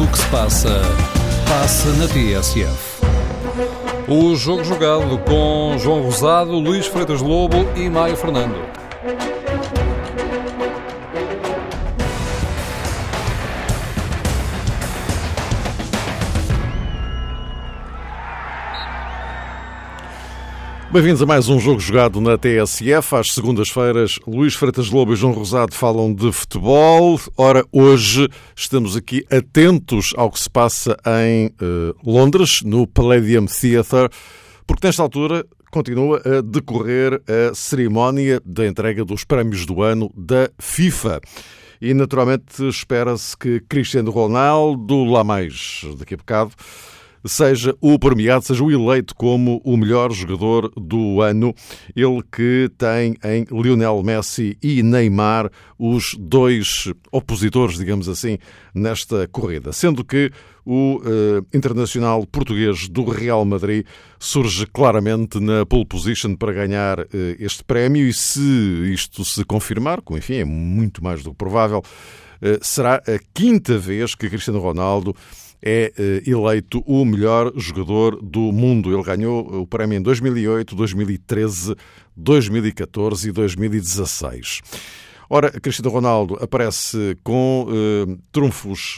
[0.00, 0.80] Tudo o que se passa,
[1.46, 3.02] passa na TSF.
[4.08, 8.79] O jogo jogado com João Rosado, Luís Freitas Lobo e Maio Fernando.
[20.92, 23.14] Bem-vindos a mais um jogo jogado na TSF.
[23.14, 27.16] Às segundas-feiras, Luís Freitas Lobo e João Rosado falam de futebol.
[27.36, 34.08] Ora, hoje estamos aqui atentos ao que se passa em uh, Londres, no Palladium Theatre,
[34.66, 40.50] porque nesta altura continua a decorrer a cerimónia da entrega dos prémios do ano da
[40.58, 41.20] FIFA.
[41.80, 46.50] E naturalmente espera-se que Cristiano Ronaldo, lá mais daqui a bocado,
[47.24, 51.54] seja o premiado, seja o eleito como o melhor jogador do ano.
[51.94, 58.38] Ele que tem em Lionel Messi e Neymar os dois opositores, digamos assim,
[58.74, 59.72] nesta corrida.
[59.72, 60.30] Sendo que
[60.64, 63.86] o uh, internacional português do Real Madrid
[64.18, 67.06] surge claramente na pole position para ganhar uh,
[67.38, 68.40] este prémio e se
[68.92, 73.78] isto se confirmar, como enfim é muito mais do que provável, uh, será a quinta
[73.78, 75.14] vez que Cristiano Ronaldo
[75.62, 75.92] é
[76.26, 78.92] eleito o melhor jogador do mundo.
[78.92, 81.74] Ele ganhou o prémio em 2008, 2013,
[82.16, 84.60] 2014 e 2016.
[85.32, 88.96] Ora, Cristiano Ronaldo aparece com eh, trunfos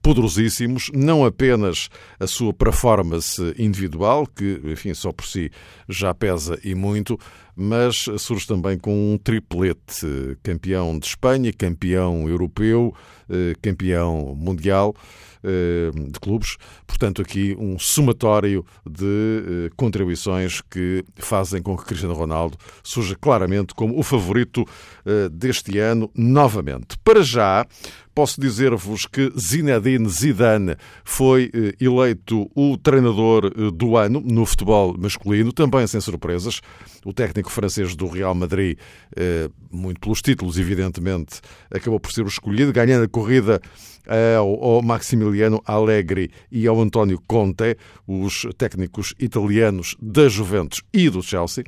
[0.00, 1.88] poderosíssimos, não apenas
[2.20, 5.50] a sua performance individual, que, enfim, só por si
[5.88, 7.18] já pesa e muito,
[7.54, 10.06] mas surge também com um triplete:
[10.42, 12.94] campeão de Espanha, campeão europeu,
[13.28, 14.94] eh, campeão mundial.
[15.44, 16.56] Eh, de clubes.
[16.86, 19.04] Portanto, aqui um somatório de
[19.66, 24.64] eh, contribuições que fazem com que Cristiano Ronaldo surja claramente como o favorito
[25.32, 26.96] deste ano novamente.
[27.02, 27.66] Para já,
[28.14, 35.86] Posso dizer-vos que Zinedine Zidane foi eleito o treinador do ano no futebol masculino, também
[35.86, 36.60] sem surpresas.
[37.06, 38.76] O técnico francês do Real Madrid,
[39.70, 43.60] muito pelos títulos, evidentemente, acabou por ser o escolhido, ganhando a corrida
[44.36, 51.64] ao Maximiliano Allegri e ao António Conte, os técnicos italianos da Juventus e do Chelsea.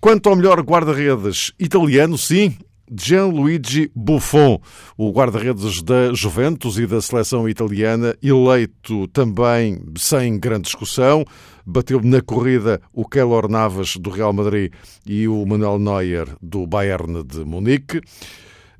[0.00, 2.56] Quanto ao melhor guarda-redes italiano, sim,
[2.92, 4.60] Gianluigi Buffon,
[4.96, 11.24] o guarda-redes da Juventus e da seleção italiana, eleito também sem grande discussão.
[11.64, 14.72] Bateu na corrida o Keylor Navas do Real Madrid
[15.06, 18.00] e o Manuel Neuer do Bayern de Munique.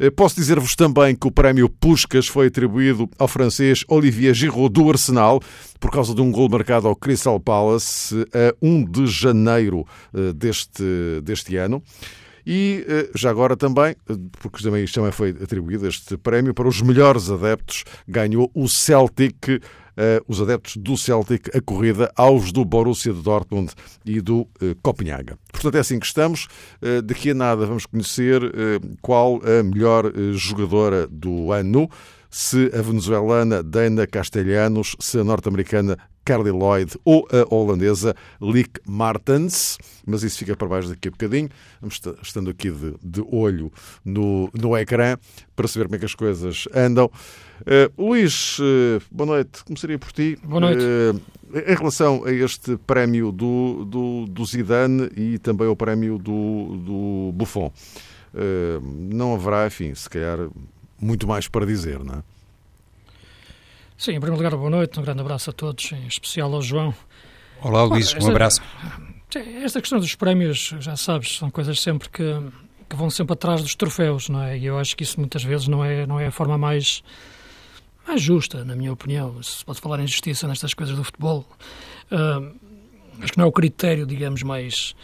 [0.00, 4.88] Eh, posso dizer-vos também que o prémio Puskas foi atribuído ao francês Olivier Giroud do
[4.88, 5.40] Arsenal
[5.78, 11.20] por causa de um gol marcado ao Crystal Palace a 1 de janeiro eh, deste,
[11.22, 11.82] deste ano.
[12.46, 13.94] E eh, já agora também,
[14.40, 19.48] porque também isto também foi atribuído este prémio para os melhores adeptos, ganhou o Celtic
[19.48, 19.60] uh,
[20.26, 23.72] os adeptos do Celtic a corrida aos do Borussia de Dortmund
[24.04, 24.48] e do
[24.82, 25.38] Copenhaga.
[25.52, 26.48] Portanto, é assim que estamos.
[27.04, 28.40] Daqui a nada vamos conhecer
[29.02, 31.88] qual a melhor jogadora do ano
[32.30, 39.78] se a venezuelana Dana Castellanos, se a norte-americana Carly Lloyd ou a holandesa Lick Martens,
[40.06, 41.48] mas isso fica para baixo daqui a bocadinho.
[41.80, 43.72] Vamos estando aqui de, de olho
[44.04, 45.16] no, no ecrã
[45.56, 47.10] para saber como é que as coisas andam.
[47.60, 49.64] Uh, Luís, uh, boa noite.
[49.64, 50.38] Começaria por ti.
[50.42, 50.82] Boa noite.
[50.82, 51.20] Uh,
[51.52, 57.32] em relação a este prémio do, do, do Zidane e também ao prémio do, do
[57.34, 57.72] Buffon,
[59.10, 60.38] não haverá, enfim, se calhar
[61.00, 62.22] muito mais para dizer, não é?
[64.00, 66.94] Sim, em primeiro lugar, boa noite, um grande abraço a todos, em especial ao João.
[67.60, 68.62] Olá, Luís, um abraço.
[69.62, 72.24] Esta questão dos prémios, já sabes, são coisas sempre que,
[72.88, 74.56] que vão sempre atrás dos troféus, não é?
[74.56, 77.02] E eu acho que isso muitas vezes não é, não é a forma mais,
[78.08, 79.42] mais justa, na minha opinião.
[79.42, 81.44] Se pode falar em justiça nestas coisas do futebol,
[82.10, 82.56] uh,
[83.20, 84.96] acho que não é o critério, digamos, mais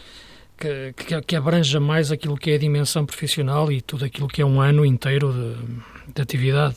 [0.57, 4.41] que, que, que, abranja mais aquilo que é a dimensão profissional e tudo aquilo que
[4.41, 6.77] é um ano inteiro de, de atividade.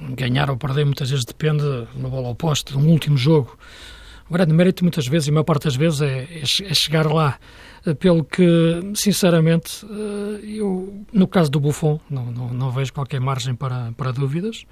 [0.00, 1.62] Ganhar ou perder muitas vezes depende,
[1.94, 3.56] no bola oposta, de um último jogo.
[4.28, 7.06] O grande mérito muitas vezes, e a maior parte das vezes, é, é, é chegar
[7.06, 7.38] lá.
[7.86, 13.20] Eh, pelo que, sinceramente, eh, eu, no caso do Buffon, não, não, não vejo qualquer
[13.20, 14.66] margem para, para dúvidas,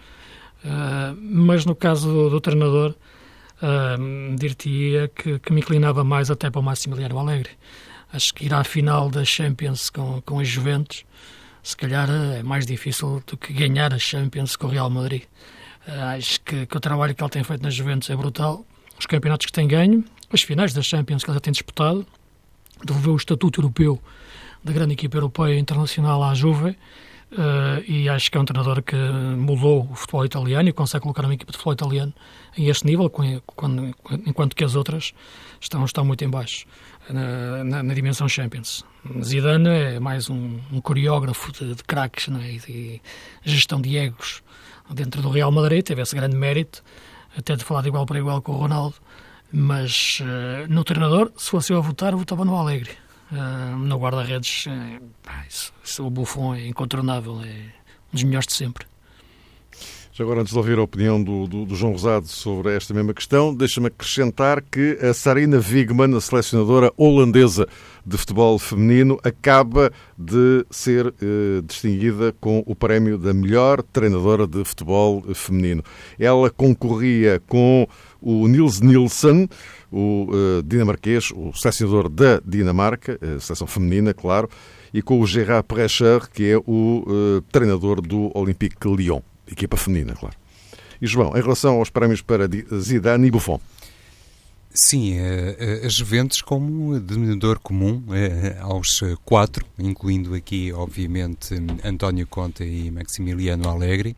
[0.65, 2.95] eh, mas no caso do, do treinador,
[4.37, 7.53] dir-te-ia que, que me inclinava mais até para o Massimiliano Alegre
[8.15, 11.05] acho que ir à final da Champions com, com as Juventus,
[11.65, 15.23] se calhar é mais difícil do que ganhar a Champions com o Real Madrid.
[16.15, 18.67] Acho que, que, o trabalho que ele tem feito nas Juventus é brutal.
[18.99, 22.07] Os campeonatos que tem ganho, as finais da Champions que ele já tem disputado,
[22.85, 23.99] devolveu o estatuto europeu
[24.63, 26.77] da grande equipa europeia internacional à Juve.
[27.33, 31.25] Uh, e acho que é um treinador que mudou o futebol italiano e consegue colocar
[31.25, 32.15] uma equipa de futebol italiano
[32.57, 33.11] a este nível,
[34.27, 35.13] enquanto que as outras
[35.61, 36.67] estão, estão muito em baixo
[37.11, 38.85] na, na, na dimensão Champions.
[39.23, 43.03] Zidane é mais um, um coreógrafo de, de craques né, e de
[43.45, 44.43] gestão de egos
[44.91, 46.83] dentro do Real Madrid, teve esse grande mérito,
[47.37, 48.97] até de falar de igual para igual com o Ronaldo,
[49.53, 54.67] mas uh, no treinador, se fosse eu a votar, votava no Alegre Uh, no guarda-redes,
[54.67, 57.73] uh, o Buffon é incontornável, é
[58.13, 58.87] um dos melhores de sempre.
[60.17, 63.13] Já agora, antes de ouvir a opinião do, do, do João Rosado sobre esta mesma
[63.13, 67.67] questão, deixa-me acrescentar que a Sarina Wigman, a selecionadora holandesa
[68.07, 74.65] de futebol feminino, acaba de ser eh, distinguida com o prémio da melhor treinadora de
[74.65, 75.83] futebol feminino.
[76.17, 77.85] Ela concorria com
[78.23, 79.49] o Nils Nilsson,
[79.91, 84.49] o uh, dinamarquês, o selecionador da Dinamarca, a seleção feminina, claro,
[84.93, 90.15] e com o Gerard Precher, que é o uh, treinador do Olympique Lyon, equipa feminina,
[90.15, 90.37] claro.
[91.01, 92.49] E João, em relação aos prémios para
[92.79, 93.61] Zidane e Buffon?
[94.77, 95.17] Sim,
[95.85, 98.03] a Juventus como denominador comum
[98.61, 101.55] aos quatro, incluindo aqui, obviamente,
[101.85, 104.17] António Conte e Maximiliano Allegri.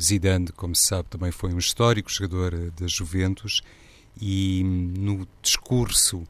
[0.00, 3.62] Zidane, como se sabe, também foi um histórico jogador da Juventus
[4.20, 6.24] e no discurso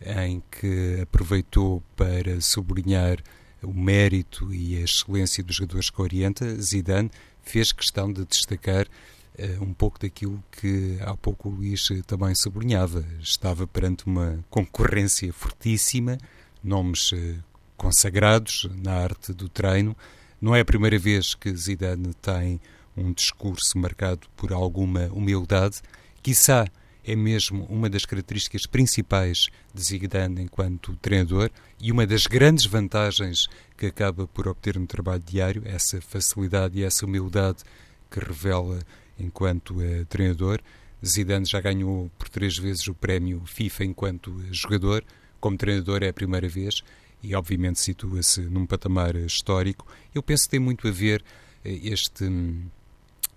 [0.00, 3.18] em que aproveitou para sublinhar
[3.62, 7.10] o mérito e a excelência dos jogadores que orienta, Zidane
[7.50, 13.04] fez questão de destacar uh, um pouco daquilo que há pouco o Luís também sublinhava.
[13.20, 16.16] Estava perante uma concorrência fortíssima,
[16.62, 17.42] nomes uh,
[17.76, 19.96] consagrados na arte do treino.
[20.40, 22.60] Não é a primeira vez que Zidane tem
[22.96, 25.80] um discurso marcado por alguma humildade.
[26.22, 26.66] Quiçá
[27.04, 31.50] é mesmo uma das características principais de Zidane enquanto treinador
[31.80, 33.48] e uma das grandes vantagens
[33.80, 37.64] que acaba por obter no trabalho diário, essa facilidade e essa humildade
[38.10, 38.78] que revela
[39.18, 40.60] enquanto uh, treinador.
[41.02, 45.02] Zidane já ganhou por três vezes o prémio FIFA enquanto jogador,
[45.40, 46.82] como treinador é a primeira vez
[47.22, 49.86] e obviamente situa-se num patamar histórico.
[50.14, 51.24] Eu penso que tem muito a ver uh,
[51.64, 52.66] este hum,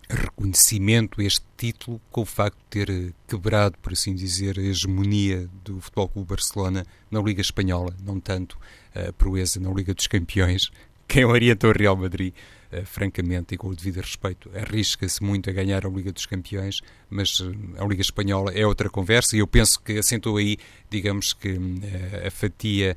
[0.10, 5.50] reconhecimento, este título, com o facto de ter eh, quebrado, por assim dizer, a hegemonia
[5.64, 8.58] do Futebol Clube Barcelona na Liga Espanhola, não tanto
[8.94, 10.70] a proeza na Liga dos Campeões.
[11.08, 12.34] Quem orienta o Real Madrid,
[12.72, 16.82] uh, francamente, e com o devido respeito, arrisca-se muito a ganhar a Liga dos Campeões,
[17.10, 20.58] mas uh, a Liga Espanhola é outra conversa e eu penso que assentou aí,
[20.90, 22.96] digamos que, uh, a fatia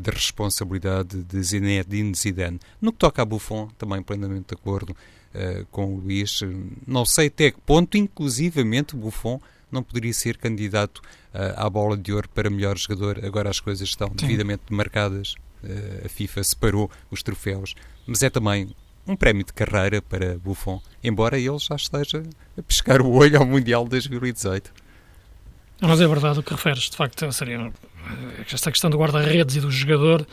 [0.00, 2.60] de responsabilidade de Zinedine Zidane.
[2.80, 4.96] No que toca a Buffon, também plenamente de acordo,
[5.34, 6.40] uh, com o Luís.
[6.86, 9.40] Não sei até que ponto, inclusivamente, Buffon
[9.70, 13.24] não poderia ser candidato uh, à bola de ouro para melhor jogador.
[13.24, 14.14] Agora as coisas estão Sim.
[14.16, 15.34] devidamente marcadas.
[15.62, 17.74] Uh, a FIFA separou os troféus,
[18.06, 18.74] mas é também
[19.06, 22.22] um prémio de carreira para Buffon, embora ele já esteja
[22.56, 24.72] a pescar o olho ao Mundial de 2018.
[25.80, 27.72] Mas é verdade o que referes, de facto, seria
[28.52, 30.26] esta questão do guarda-redes e do jogador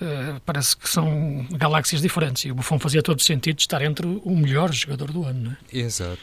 [0.00, 2.44] uh, parece que são galáxias diferentes.
[2.44, 5.40] E o Buffon fazia todo o sentido de estar entre o melhor jogador do ano,
[5.40, 5.78] não é?
[5.78, 6.22] Exato.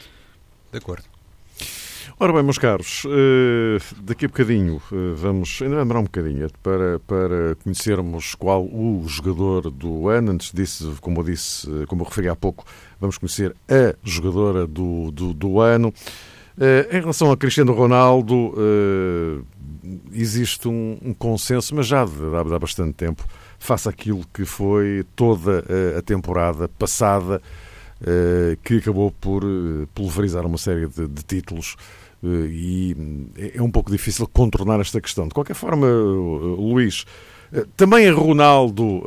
[0.72, 1.04] De acordo.
[2.18, 6.98] Ora bem, meus caros, uh, daqui a bocadinho uh, vamos, ainda demorar um bocadinho para,
[7.00, 10.32] para conhecermos qual o jogador do ano.
[10.32, 12.64] Antes disso, como eu disse, como eu referi há pouco,
[12.98, 15.92] vamos conhecer a jogadora do, do, do ano.
[16.90, 18.54] Em relação a Cristiano Ronaldo,
[20.12, 23.26] existe um, um, consenso, mas já há, há bastante tempo,
[23.58, 25.64] face àquilo que foi toda
[25.98, 27.40] a temporada passada,
[28.04, 31.76] eh, que acabou por eh, pulverizar uma série de, de títulos
[32.22, 32.96] eh, e
[33.56, 35.26] é um pouco difícil contornar esta questão.
[35.26, 37.06] De qualquer forma, Luís,
[37.74, 39.02] também a Ronaldo,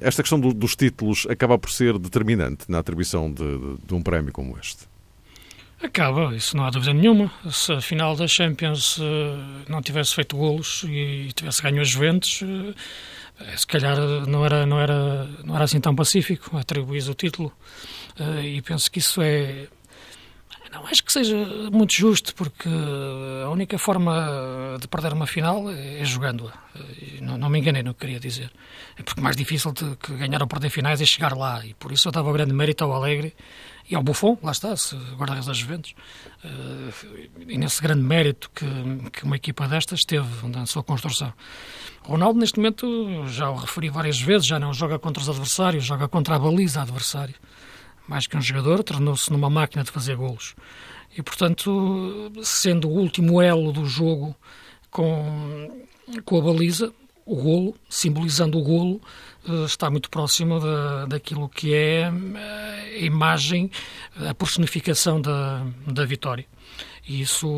[0.00, 3.44] esta questão dos títulos acaba por ser determinante na atribuição de,
[3.84, 4.91] de um prémio como este?
[5.82, 7.30] Acaba, isso não há dúvida nenhuma.
[7.50, 8.98] Se a final da Champions
[9.68, 12.42] não tivesse feito golos e tivesse ganho as Juventus,
[13.40, 13.96] eh, se calhar
[14.26, 17.52] não era, não era, não era assim tão pacífico atribuir o título.
[18.18, 19.68] Eh, e penso que isso é.
[20.70, 21.36] Não acho que seja
[21.70, 22.68] muito justo, porque
[23.44, 26.52] a única forma de perder uma final é jogando-a.
[26.78, 28.50] Eh, não, não, me enganei no que queria dizer.
[28.96, 31.64] É porque mais difícil de que ganhar ou perder finais é chegar lá.
[31.64, 33.34] E por isso eu dava grande mérito ao Alegre
[33.92, 34.74] e ao Buffon, lá está,
[35.16, 35.94] guarda-redes das Juventus.
[37.46, 38.64] E nesse grande mérito que,
[39.10, 41.30] que uma equipa destas teve na sua construção.
[42.02, 46.08] Ronaldo, neste momento, já o referi várias vezes, já não joga contra os adversários, joga
[46.08, 47.34] contra a baliza adversário.
[48.08, 50.54] Mais que um jogador, tornou-se numa máquina de fazer golos.
[51.14, 54.34] E, portanto, sendo o último elo do jogo
[54.90, 55.84] com,
[56.24, 56.90] com a baliza,
[57.26, 59.02] o golo, simbolizando o golo,
[59.66, 63.70] está muito próximo da, daquilo que é a imagem,
[64.16, 66.46] a personificação da, da vitória.
[67.06, 67.48] E isso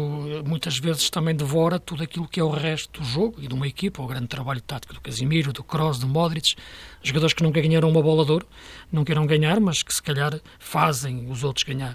[0.47, 3.69] muitas vezes também devora tudo aquilo que é o resto do jogo e de uma
[3.69, 6.55] equipa, o grande trabalho tático do Casimiro, do Kroos, do Modric,
[7.03, 8.49] jogadores que nunca ganharam uma bola de ouro,
[8.91, 11.95] não queiram ganhar, mas que se calhar fazem os outros ganhar.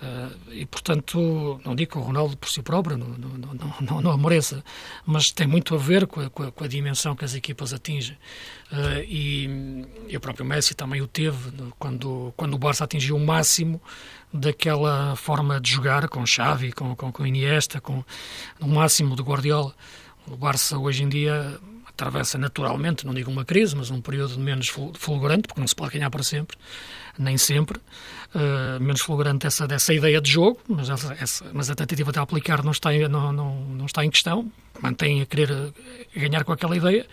[0.00, 4.00] Uh, e, portanto, não digo que o Ronaldo por si próprio não, não, não, não,
[4.00, 4.62] não amoreça,
[5.04, 7.72] mas tem muito a ver com a, com a, com a dimensão que as equipas
[7.72, 8.16] atingem.
[8.70, 13.20] Uh, e, e, o próprio Messi também o teve quando, quando o Barça atingiu o
[13.20, 13.82] máximo
[14.32, 18.04] daquela forma de jogar com Xavi, com, com, com Iniesta, com
[18.60, 19.74] o máximo de Guardiola.
[20.28, 21.58] O Barça hoje em dia
[21.98, 25.94] atravessa naturalmente, não digo uma crise, mas um período menos fulgurante, porque não se pode
[25.94, 26.56] ganhar para sempre,
[27.18, 27.78] nem sempre,
[28.34, 32.20] uh, menos fulgurante essa, dessa ideia de jogo, mas, essa, essa, mas a tentativa de
[32.20, 34.50] aplicar não está, em, não, não, não está em questão,
[34.80, 37.04] mantém a querer eh, ganhar com aquela ideia,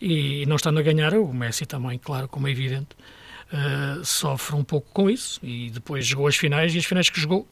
[0.00, 2.96] e não estando a ganhar, o Messi também, claro, como é evidente,
[3.52, 7.20] uh, sofre um pouco com isso, e depois jogou as finais, e as finais que
[7.20, 7.46] jogou,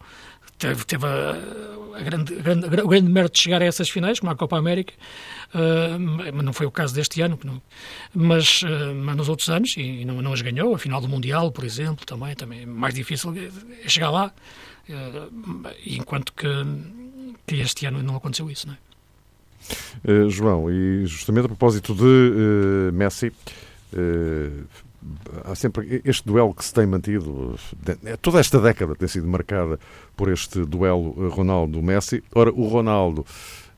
[0.61, 4.21] teve, teve a, a grande, a grande, o grande mérito de chegar a essas finais,
[4.21, 4.93] como a Copa América,
[5.55, 5.99] uh,
[6.33, 7.61] mas não foi o caso deste ano, não,
[8.14, 11.50] mas, uh, mas nos outros anos, e não, não as ganhou, a final do Mundial,
[11.50, 13.35] por exemplo, também, também é mais difícil
[13.85, 14.33] é chegar lá,
[14.88, 16.47] uh, enquanto que,
[17.47, 18.79] que este ano não aconteceu isso, não é?
[20.29, 23.31] João, e justamente a propósito de Messi,
[25.45, 27.59] há sempre este duelo que se tem mantido,
[28.04, 29.78] é, toda esta década tem sido marcada
[30.16, 32.23] por este duelo Ronaldo-Messi.
[32.35, 33.25] Ora, o Ronaldo,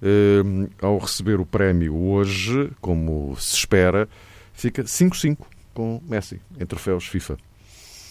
[0.03, 0.43] eh,
[0.81, 4.09] ao receber o prémio hoje, como se espera,
[4.53, 5.39] fica 5-5
[5.73, 7.39] com Messi em troféus FIFA.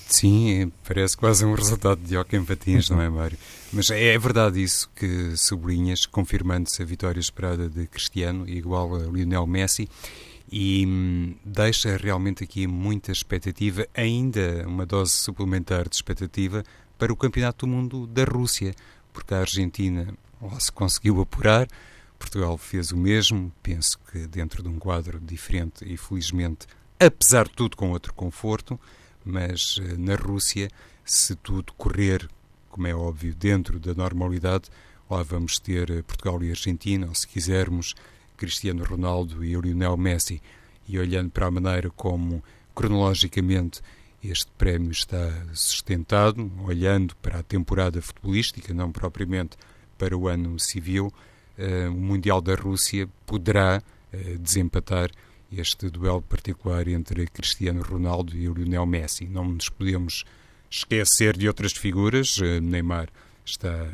[0.08, 3.38] Sim, parece quase um resultado de Joaquim Patins, não é, Mário?
[3.72, 9.00] Mas é, é verdade isso que sublinhas, confirmando-se a vitória esperada de Cristiano, igual a
[9.00, 9.88] Lionel Messi
[10.52, 16.64] e hum, deixa realmente aqui muita expectativa, ainda uma dose suplementar de expectativa
[16.98, 18.76] para o Campeonato do Mundo da Rússia,
[19.14, 21.68] porque a Argentina lá se conseguiu apurar,
[22.20, 26.68] Portugal fez o mesmo, penso que dentro de um quadro diferente e felizmente,
[27.00, 28.80] apesar de tudo, com outro conforto,
[29.26, 30.70] mas eh, na Rússia,
[31.04, 32.30] se tudo correr,
[32.70, 34.70] como é óbvio, dentro da normalidade,
[35.10, 37.96] lá vamos ter eh, Portugal e Argentina, ou se quisermos,
[38.42, 40.42] Cristiano Ronaldo e Lionel Messi,
[40.90, 42.44] e olhando para a maneira como,
[42.74, 43.82] cronologicamente,
[44.24, 49.56] este prémio está sustentado, olhando para a temporada futebolística, não propriamente
[49.96, 51.14] para o ano civil,
[51.56, 53.80] uh, o Mundial da Rússia poderá
[54.12, 55.12] uh, desempatar
[55.56, 59.28] este duelo particular entre Cristiano Ronaldo e Lionel Messi.
[59.28, 60.24] Não nos podemos
[60.68, 63.08] esquecer de outras figuras, uh, Neymar
[63.46, 63.88] está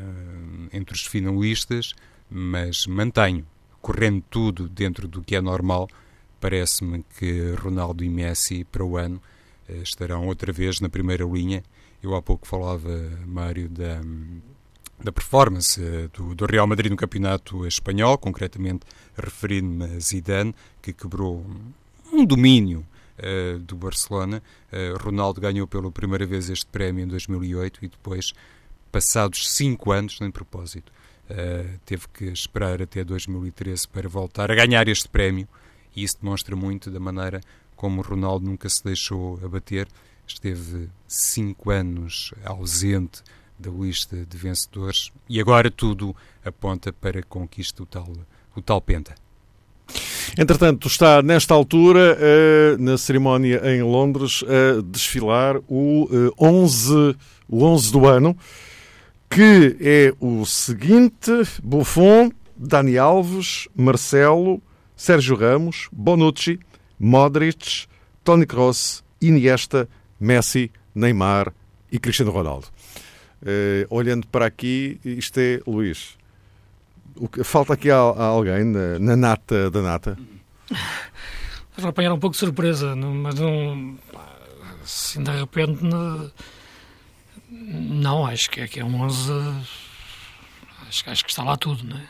[0.72, 1.94] entre os finalistas,
[2.30, 3.46] mas mantenho
[3.82, 5.88] correndo tudo dentro do que é normal,
[6.40, 9.22] parece-me que Ronaldo e Messi para o ano
[9.68, 11.64] eh, estarão outra vez na primeira linha.
[12.02, 12.90] Eu há pouco falava,
[13.26, 14.02] Mário, da,
[15.04, 15.80] da performance
[16.14, 21.46] do, do, Real Madrid no campeonato espanhol, concretamente referindo-me a Zidane, que quebrou
[22.12, 22.86] um domínio
[23.20, 24.42] uh, do Barcelona.
[24.72, 28.34] Uh, Ronaldo ganhou pela primeira vez este prémio em 2008 e depois,
[28.92, 30.92] passados cinco anos, nem propósito,
[31.30, 35.46] Uh, teve que esperar até 2013 para voltar a ganhar este prémio
[35.94, 37.42] e isso demonstra muito da maneira
[37.76, 39.88] como Ronaldo nunca se deixou abater.
[40.26, 43.22] Esteve cinco anos ausente
[43.58, 46.16] da lista de vencedores e agora tudo
[46.46, 48.12] aponta para a conquista o tal,
[48.56, 49.16] o tal Penta.
[50.38, 57.16] Entretanto, está nesta altura, uh, na cerimónia em Londres, a desfilar o, uh, 11,
[57.48, 58.38] o 11 do ano
[59.30, 61.32] que é o seguinte:
[61.64, 64.62] Buffon, Dani Alves, Marcelo,
[64.96, 66.60] Sérgio Ramos, Bonucci,
[67.00, 67.88] Modric,
[68.24, 69.88] Toni Kroos, Iniesta,
[70.20, 71.54] Messi, Neymar
[71.92, 72.68] e Cristiano Ronaldo.
[73.42, 76.18] Uh, olhando para aqui, isto é Luís.
[77.32, 80.18] Que, falta aqui a, a alguém na, na, nata da nata?
[81.78, 83.98] Vou apanhar um pouco de surpresa, mas não.
[84.84, 85.84] Assim, de repente.
[85.84, 86.32] Não
[87.50, 89.32] não, acho que, é, que é um 11.
[90.88, 92.08] Acho, acho que está lá tudo, não é?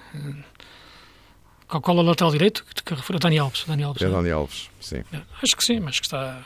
[1.67, 3.19] Qual, qual é o lateral direito que, que refere?
[3.19, 3.65] Dani Alves.
[3.67, 5.03] Dani Alves é Dani Alves, sim.
[5.11, 6.45] É, acho que sim, acho que está,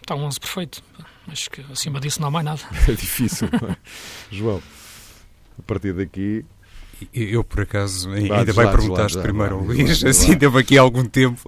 [0.00, 0.82] está um 11 perfeito.
[1.28, 2.60] Acho que acima disso não há mais nada.
[2.88, 3.76] É difícil, não é?
[4.30, 4.62] João,
[5.58, 6.44] a partir daqui.
[7.12, 11.40] Eu, por acaso, ainda vai perguntar-te primeiro ao Luís, assim deu aqui algum tempo.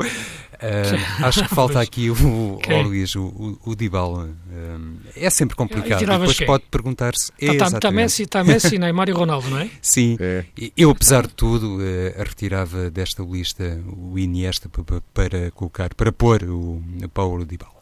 [0.54, 2.82] Uh, acho que falta aqui o, okay.
[2.82, 4.24] Luís, o, o, o Dybala.
[4.24, 6.02] Uh, é sempre complicado.
[6.02, 6.46] E depois quem?
[6.46, 7.30] pode perguntar-se.
[7.38, 9.68] Está tá, tá Messi, tá Messi, Neymar e Ronaldo, não é?
[9.82, 10.16] Sim.
[10.18, 10.44] É.
[10.76, 11.82] Eu, apesar de tudo, uh,
[12.16, 16.82] retirava desta lista o Iniesta para, para colocar, para pôr o
[17.12, 17.74] Paulo Dybala.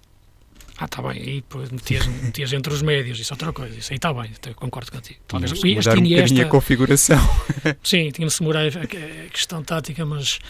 [0.83, 3.97] Ah, está bem, aí metias, metias entre os médios, isso é outra coisa, isso aí
[3.99, 5.21] está bem, concordo contigo.
[5.29, 7.19] Talvez este mudar um Iniesta, a configuração.
[7.85, 10.41] Sim, tinha-se mudar a questão tática, mas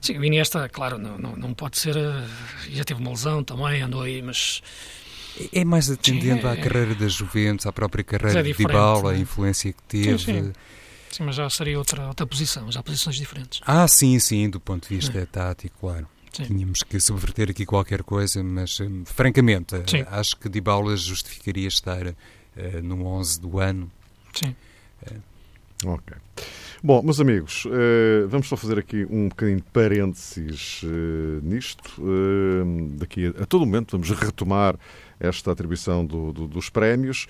[0.00, 2.24] sim, o Iniesta, claro, não, não, não pode ser, eh,
[2.70, 4.62] já teve uma lesão também, andou aí, mas...
[5.52, 9.12] É mais atendendo sim, é, à carreira da Juventus, à própria carreira é de Dybala,
[9.12, 10.18] a influência que teve...
[10.18, 10.52] Sim, sim.
[11.10, 13.60] sim, mas já seria outra, outra posição, já posições diferentes.
[13.66, 15.26] Ah, sim, sim, do ponto de vista é.
[15.26, 16.06] tático, claro.
[16.32, 16.44] Sim.
[16.44, 20.04] Tínhamos que subverter aqui qualquer coisa, mas hum, francamente, Sim.
[20.08, 22.14] acho que Dybala justificaria estar uh,
[22.82, 23.90] no 11 do ano.
[24.32, 24.56] Sim.
[25.10, 25.20] Uh.
[25.84, 26.16] Ok.
[26.82, 31.82] Bom, meus amigos, uh, vamos só fazer aqui um bocadinho de parênteses uh, nisto.
[32.00, 34.76] Uh, daqui a, a, todo momento vamos retomar
[35.20, 37.28] esta atribuição do, do, dos prémios,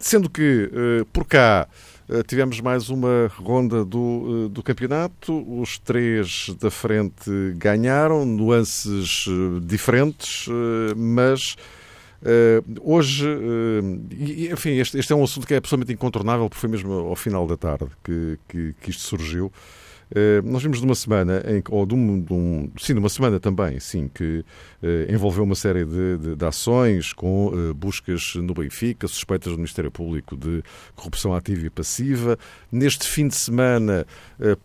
[0.00, 0.68] sendo que
[1.12, 1.89] por cá eh,
[2.26, 5.44] tivemos mais uma ronda do, eh, do campeonato.
[5.60, 10.46] Os três da frente ganharam, nuances eh, diferentes,
[10.96, 11.56] mas
[12.82, 13.26] hoje,
[14.52, 17.46] enfim, este, este, é um assunto que é absolutamente incontornável, porque foi mesmo ao final
[17.46, 19.50] da tarde que, que, que isto surgiu.
[20.12, 23.78] Eh, nós vimos numa semana, em, ou de um, de um, sim, numa semana também,
[23.78, 24.44] sim, que
[24.82, 29.56] eh, envolveu uma série de, de, de ações com eh, buscas no Benfica, suspeitas do
[29.56, 30.62] Ministério Público de
[30.96, 32.36] corrupção ativa e passiva.
[32.72, 34.06] Neste fim de semana,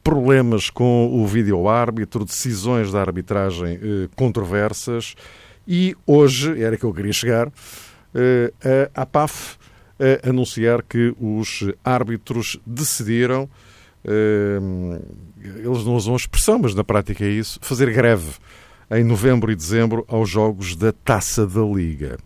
[0.04, 3.80] problemas com o vídeo-árbitro, decisões da arbitragem
[4.16, 5.16] controversas.
[5.68, 7.52] E hoje, era que eu queria chegar,
[8.96, 9.58] a APAF
[10.00, 13.50] a anunciar que os árbitros decidiram
[15.46, 18.34] eles não usam a expressão, mas na prática é isso, fazer greve
[18.92, 22.18] em novembro e dezembro aos jogos da Taça da Liga.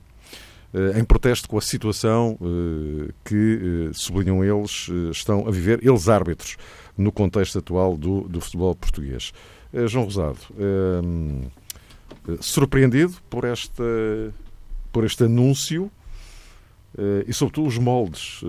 [0.74, 6.08] Eh, em protesto com a situação eh, que, eh, sublinham eles, estão a viver, eles
[6.08, 6.58] árbitros,
[6.98, 9.32] no contexto atual do, do futebol português.
[9.88, 11.44] João Rosado, ehm,
[12.42, 13.84] surpreendido por, esta,
[14.92, 15.92] por este anúncio
[17.28, 18.42] e, sobretudo, os moldes.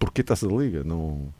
[0.00, 0.82] Porquê Taça da Liga?
[0.82, 1.32] Não,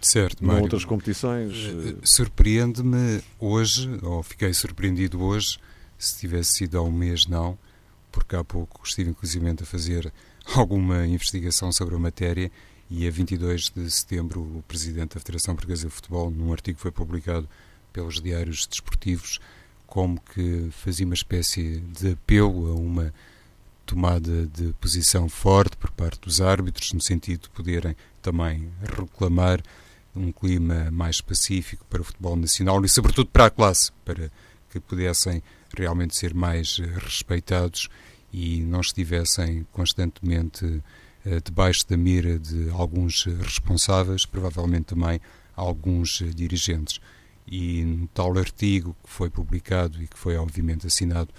[0.00, 0.62] Certo, Mário.
[0.62, 1.52] outras competições.
[1.52, 5.58] Eh, eh, surpreende-me hoje, ou fiquei surpreendido hoje,
[5.98, 7.58] se tivesse sido há um mês, não,
[8.12, 10.12] porque há pouco estive inclusive a fazer
[10.54, 12.50] alguma investigação sobre a matéria
[12.88, 16.82] e a 22 de setembro o Presidente da Federação Portuguesa de Futebol, num artigo que
[16.82, 17.48] foi publicado
[17.92, 19.40] pelos diários desportivos,
[19.86, 23.14] como que fazia uma espécie de apelo a uma
[23.84, 29.62] tomada de posição forte por parte dos árbitros, no sentido de poderem também reclamar
[30.18, 34.30] um clima mais pacífico para o futebol nacional e, sobretudo, para a classe, para
[34.70, 35.42] que pudessem
[35.76, 37.88] realmente ser mais eh, respeitados
[38.32, 45.20] e não estivessem constantemente uh, debaixo da mira de alguns responsáveis, provavelmente também
[45.54, 47.00] alguns uh, dirigentes.
[47.46, 51.30] E no tal artigo que foi publicado e que foi obviamente assinado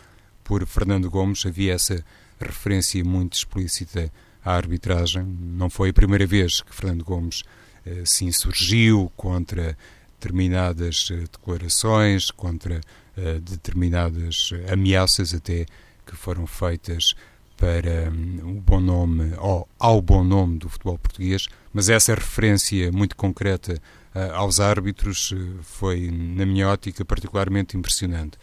[0.43, 2.03] por Fernando Gomes, havia essa
[2.39, 4.11] referência muito explícita
[4.43, 5.23] à arbitragem.
[5.23, 7.66] Não foi a primeira vez que Fernando Gomes eh,
[8.05, 9.77] se insurgiu contra
[10.19, 12.81] determinadas eh, declarações, contra
[13.15, 15.65] eh, determinadas ameaças até
[16.05, 17.13] que foram feitas
[17.55, 22.91] para um, o bom nome ou ao bom nome do futebol português, mas essa referência
[22.91, 23.81] muito concreta
[24.13, 28.37] uh, aos árbitros foi, na minha ótica, particularmente impressionante.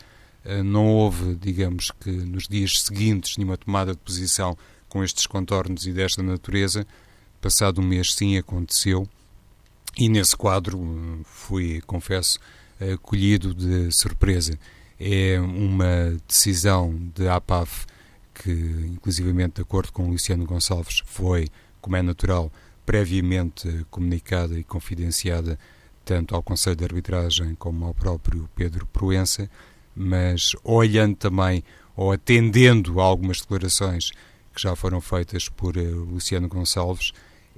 [0.62, 4.58] Não houve, digamos que nos dias seguintes, nenhuma tomada de posição
[4.90, 6.86] com estes contornos e desta natureza.
[7.40, 9.08] Passado um mês, sim, aconteceu.
[9.96, 10.78] E nesse quadro
[11.24, 12.38] fui, confesso,
[13.02, 14.58] colhido de surpresa.
[14.98, 17.86] É uma decisão de APAF
[18.34, 21.48] que, inclusivamente de acordo com Luciano Gonçalves, foi,
[21.80, 22.50] como é natural,
[22.84, 25.58] previamente comunicada e confidenciada
[26.04, 29.48] tanto ao Conselho de Arbitragem como ao próprio Pedro Proença,
[29.96, 31.64] mas olhando também
[31.96, 34.10] ou atendendo a algumas declarações
[34.54, 37.12] que já foram feitas por uh, Luciano Gonçalves,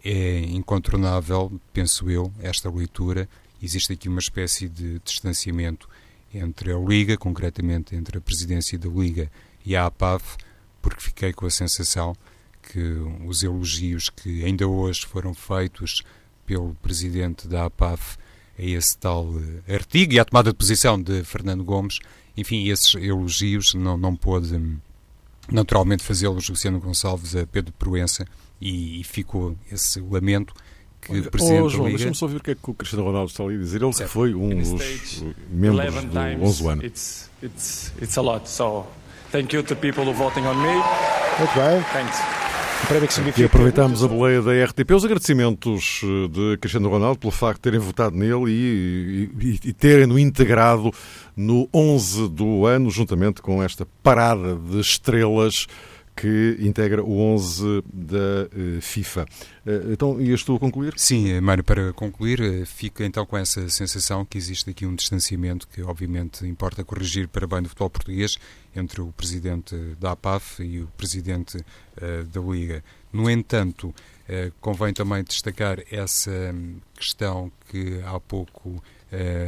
[0.06, 3.28] é incontornável, penso eu, esta leitura.
[3.60, 5.88] Existe aqui uma espécie de distanciamento
[6.32, 9.30] entre a Liga, concretamente entre a presidência da Liga
[9.64, 10.36] e a APAF,
[10.80, 12.14] porque fiquei com a sensação
[12.62, 12.80] que
[13.26, 16.02] os elogios que ainda hoje foram feitos
[16.44, 18.16] pelo presidente da APAF
[18.56, 19.28] a esse tal
[19.66, 21.98] eh, artigo e à tomada de posição de Fernando Gomes,
[22.36, 24.78] enfim, esses elogios não, não pôde hum,
[25.50, 28.26] naturalmente fazê-los Luciano Gonçalves a Pedro Proença
[28.60, 30.54] e, e ficou esse lamento
[31.00, 31.88] que o Presidente oh, João.
[31.88, 33.82] Deixa-me só ouvir o que é que o Cristiano Ronaldo está ali a dizer.
[33.82, 36.84] Ele que foi um dos membros do 11 ano.
[36.84, 38.86] It's, it's, it's a lot, so
[39.30, 40.74] thank you to people who voting on me.
[41.38, 41.82] Muito bem.
[41.92, 42.46] Thanks.
[43.36, 44.92] E aproveitamos a boleia da RTP.
[44.92, 49.72] Os agradecimentos eh, de Cristiano Ronaldo pelo facto de terem votado nele e, e, e
[49.72, 50.92] terem-no integrado
[51.34, 55.66] no 11 do ano, juntamente com esta parada de estrelas
[56.16, 59.26] que integra o 11 da eh, FIFA.
[59.66, 60.94] Eh, então, ias tu a concluir?
[60.96, 65.68] Sim, Mário, para concluir, eh, fica então com essa sensação que existe aqui um distanciamento
[65.68, 68.38] que, obviamente, importa corrigir para bem do futebol português
[68.74, 72.82] entre o presidente da APAF e o presidente uh, da Liga.
[73.12, 78.82] No entanto, uh, convém também destacar essa hum, questão que há pouco uh,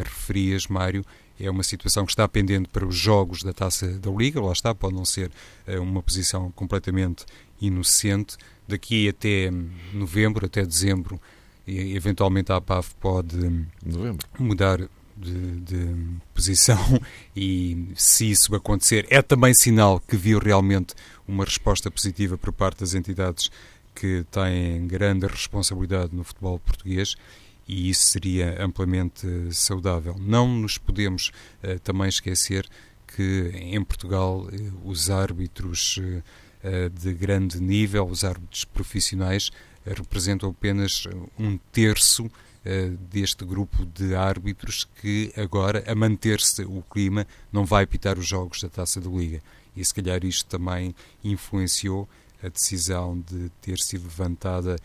[0.05, 1.05] referias, Mário,
[1.39, 4.75] é uma situação que está pendente para os jogos da Taça da Liga, lá está,
[4.75, 5.31] pode não ser
[5.67, 7.25] uh, uma posição completamente
[7.61, 8.37] inocente.
[8.67, 9.51] Daqui até
[9.93, 11.21] novembro, até dezembro,
[11.67, 13.37] eventualmente a APAF pode
[13.85, 14.27] novembro.
[14.39, 14.79] mudar
[15.17, 15.97] de, de,
[16.35, 16.79] posição
[17.35, 20.95] e se isso acontecer é também sinal que viu realmente
[21.27, 23.51] uma resposta positiva por parte das entidades
[23.95, 27.17] que têm grande responsabilidade no futebol português
[27.69, 30.17] e isso seria amplamente saudável.
[30.19, 31.31] Não nos podemos
[31.63, 32.67] uh, também esquecer
[33.07, 39.51] que em Portugal uh, os árbitros uh, de grande nível, os árbitros profissionais,
[39.85, 41.05] representam apenas
[41.39, 42.31] um terço
[43.11, 48.61] deste grupo de árbitros que agora, a manter-se o clima, não vai apitar os jogos
[48.61, 49.41] da Taça da Liga.
[49.75, 52.07] E se calhar isto também influenciou
[52.43, 54.77] a decisão de ter sido levantada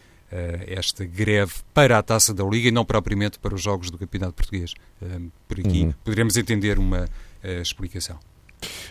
[0.67, 4.33] esta greve para a taça da Liga e não propriamente para os jogos do Campeonato
[4.33, 4.73] Português.
[5.01, 5.93] Uh, por aqui uhum.
[6.03, 8.19] poderemos entender uma uh, explicação.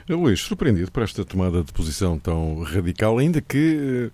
[0.08, 4.10] Luís, surpreendido por esta tomada de posição tão radical, ainda que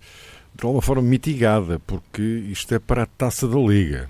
[0.55, 4.09] de alguma forma mitigada, porque isto é para a taça da Liga.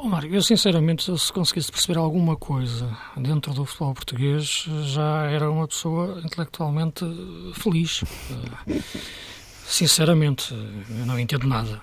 [0.00, 5.50] Oh, Mário, eu sinceramente, se conseguisse perceber alguma coisa dentro do futebol português, já era
[5.50, 7.04] uma pessoa intelectualmente
[7.54, 8.04] feliz.
[9.68, 11.78] Sinceramente, eu não entendo nada.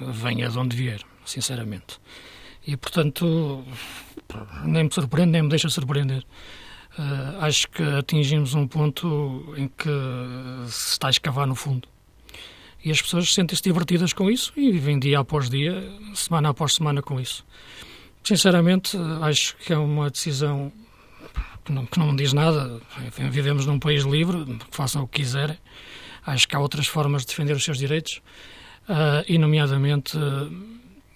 [0.00, 2.00] Venha de onde vier, sinceramente.
[2.66, 3.64] E, portanto,
[4.64, 6.24] nem me surpreende, nem me deixa surpreender.
[6.98, 9.88] Uh, acho que atingimos um ponto em que
[10.66, 11.86] se está a escavar no fundo.
[12.84, 17.00] E as pessoas sentem-se divertidas com isso e vivem dia após dia, semana após semana
[17.00, 17.46] com isso.
[18.24, 20.72] Sinceramente, acho que é uma decisão
[21.64, 22.80] que não, que não diz nada.
[23.06, 25.56] Enfim, vivemos num país livre, que façam o que quiserem.
[26.26, 28.22] Acho que há outras formas de defender os seus direitos,
[28.88, 30.16] uh, e, nomeadamente,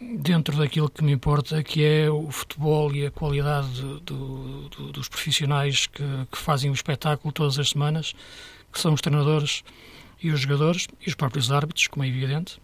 [0.01, 5.09] dentro daquilo que me importa, que é o futebol e a qualidade do, do, dos
[5.09, 8.15] profissionais que, que, fazem o espetáculo todas as semanas,
[8.73, 9.65] que são os treinadores
[10.23, 12.61] e os jogadores e os próprios árbitros, como é evidente.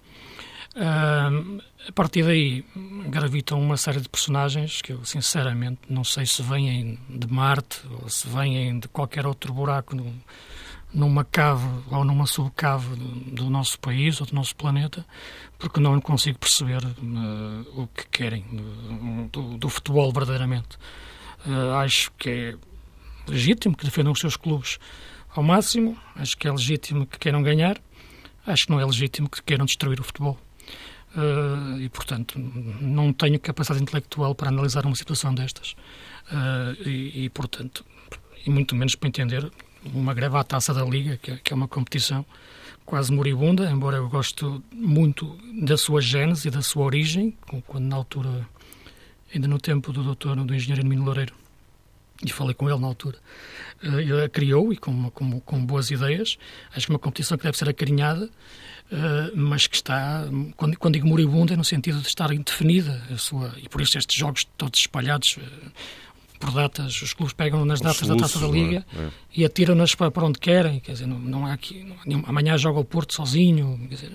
[0.76, 2.64] Uh, a partir daí
[3.06, 8.08] gravitam uma série de personagens que eu sinceramente não sei se vêm de Marte ou
[8.08, 10.12] se vêm de qualquer outro buraco no,
[10.94, 12.94] numa cave ou numa subcave
[13.32, 15.04] do, nosso país ou do nosso planeta,
[15.58, 18.44] porque não consigo perceber uh, o que querem
[19.32, 20.78] do, do futebol verdadeiramente.
[21.44, 22.54] Uh, acho que é
[23.26, 24.78] legítimo que defendam os seus clubes
[25.34, 27.76] ao máximo, acho que é legítimo que queiram ganhar,
[28.46, 30.38] acho que não é legítimo que queiram destruir o futebol.
[31.16, 35.76] Uh, e, portanto, não tenho capacidade intelectual para analisar uma situação destas.
[36.84, 37.84] E, e, portanto,
[38.44, 39.48] e muito menos para entender
[39.92, 42.24] uma greve à taça da Liga, que é, que é uma competição
[42.84, 47.34] quase moribunda, embora eu gosto muito da sua gênese e da sua origem,
[47.66, 48.46] quando na altura,
[49.34, 51.34] ainda no tempo do doutor, do engenheiro Emílio Loureiro,
[52.24, 53.18] e falei com ele na altura,
[53.82, 56.38] eh, ele a criou e com, com, com boas ideias.
[56.74, 58.30] Acho que uma competição que deve ser acarinhada,
[58.90, 60.24] eh, mas que está,
[60.56, 63.98] quando, quando digo moribunda, é no sentido de estar indefinida a sua, e por isso
[63.98, 65.70] estes jogos todos espalhados eh,
[66.44, 69.00] por datas, os clubes pegam nas datas da Taça da Liga é?
[69.00, 69.10] É.
[69.34, 72.80] e atiram-nas para, para onde querem, quer dizer, não, não há aqui, não, amanhã joga
[72.80, 74.12] o Porto sozinho, quer dizer,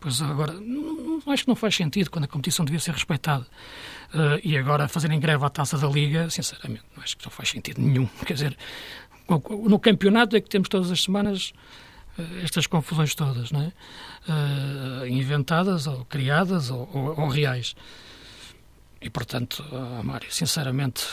[0.00, 3.46] pois agora, não, acho que não faz sentido quando a competição devia ser respeitada.
[4.12, 7.50] Uh, e agora fazerem greve à Taça da Liga, sinceramente, não acho que não faz
[7.50, 8.56] sentido nenhum, quer dizer,
[9.68, 11.52] no campeonato é que temos todas as semanas
[12.18, 13.72] uh, estas confusões todas, não é?
[14.28, 17.76] Uh, inventadas ou criadas ou, ou, ou reais.
[19.00, 21.06] E, portanto, uh, Mário, sinceramente,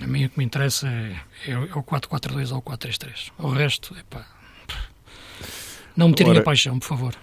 [0.00, 3.30] a mim o que me interessa é, é, é o 4-4-2 ou o 4-3-3.
[3.38, 4.26] O resto, epá,
[5.96, 7.14] não me tirem Ora, a paixão, por favor.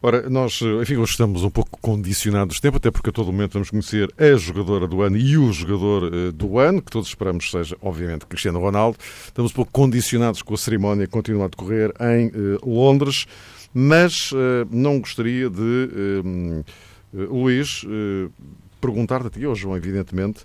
[0.00, 3.54] Ora, nós, enfim, hoje estamos um pouco condicionados de tempo, até porque a todo momento
[3.54, 7.50] vamos conhecer a jogadora do ano e o jogador uh, do ano, que todos esperamos
[7.50, 8.96] seja, obviamente, Cristiano Ronaldo.
[9.26, 13.26] Estamos um pouco condicionados com a cerimónia que continua a decorrer em uh, Londres
[13.74, 14.30] mas
[14.70, 16.64] não gostaria de,
[17.12, 17.84] Luís,
[18.80, 20.44] perguntar-te a ti, ou João, evidentemente,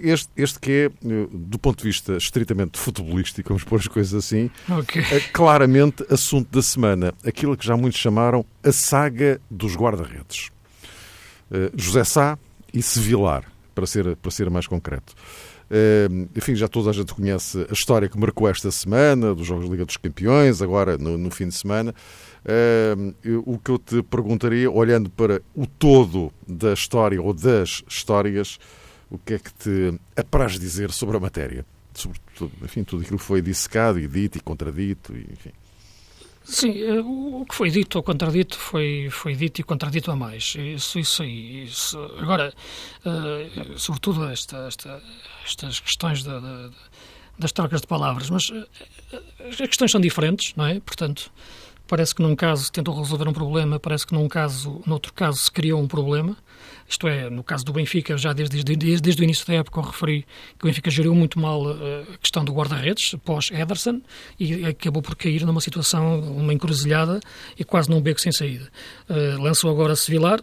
[0.00, 0.90] este, este que é,
[1.30, 5.02] do ponto de vista estritamente futebolístico, vamos pôr as coisas assim, okay.
[5.10, 7.12] é claramente assunto da semana.
[7.24, 10.50] Aquilo que já muitos chamaram a saga dos guarda-redes.
[11.74, 12.38] José Sá
[12.72, 15.14] e Sevilar, para ser, para ser mais concreto.
[16.34, 19.70] enfim, já toda a gente conhece a história que marcou esta semana, dos Jogos de
[19.70, 21.94] Liga dos Campeões, agora no, no fim de semana.
[23.44, 28.58] o que eu te perguntaria, olhando para o todo da história ou das histórias,
[29.12, 31.66] o que é que te apraz dizer sobre a matéria?
[31.94, 32.18] Sobre
[32.62, 35.52] enfim, tudo aquilo que foi dissecado e dito e contradito, enfim.
[36.44, 40.54] Sim, eh, o que foi dito ou contradito foi, foi dito e contradito a mais.
[40.56, 41.64] Isso, isso aí.
[41.64, 41.98] Isso.
[42.18, 42.52] Agora,
[43.04, 45.02] uh, sobretudo esta, esta,
[45.44, 46.70] estas questões da, da,
[47.38, 48.66] das trocas de palavras, mas uh,
[49.48, 50.80] as questões são diferentes, não é?
[50.80, 51.30] Portanto,
[51.86, 55.52] parece que num caso tentou resolver um problema, parece que num caso, noutro caso, se
[55.52, 56.36] criou um problema.
[56.92, 59.84] Isto é, no caso do Benfica, já desde, desde, desde o início da época eu
[59.84, 60.26] referi
[60.58, 64.02] que o Benfica geriu muito mal eh, a questão do guarda-redes, pós-Ederson,
[64.38, 67.18] e acabou por cair numa situação, uma encruzilhada
[67.58, 68.68] e quase num beco sem saída.
[69.08, 70.40] Uh, lançou agora Sevilar,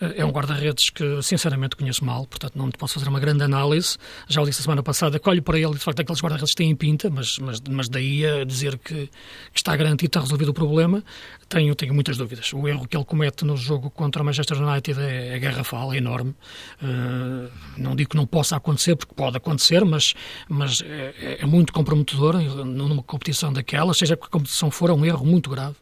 [0.00, 3.96] é um guarda-redes que, sinceramente, conheço mal, portanto, não posso fazer uma grande análise.
[4.28, 6.74] Já o disse a semana passada, que olho para ele de facto, aqueles guarda-redes têm
[6.76, 9.10] pinta, mas, mas, mas daí a dizer que, que
[9.54, 11.02] está garantido, está resolvido o problema,
[11.48, 12.52] tenho, tenho muitas dúvidas.
[12.52, 15.96] O erro que ele comete no jogo contra o Manchester United é, é garrafal, é
[15.96, 16.34] enorme.
[16.82, 20.14] Uh, não digo que não possa acontecer, porque pode acontecer, mas,
[20.48, 25.04] mas é, é muito comprometedor numa competição daquela, seja que a competição for, é um
[25.04, 25.76] erro muito grave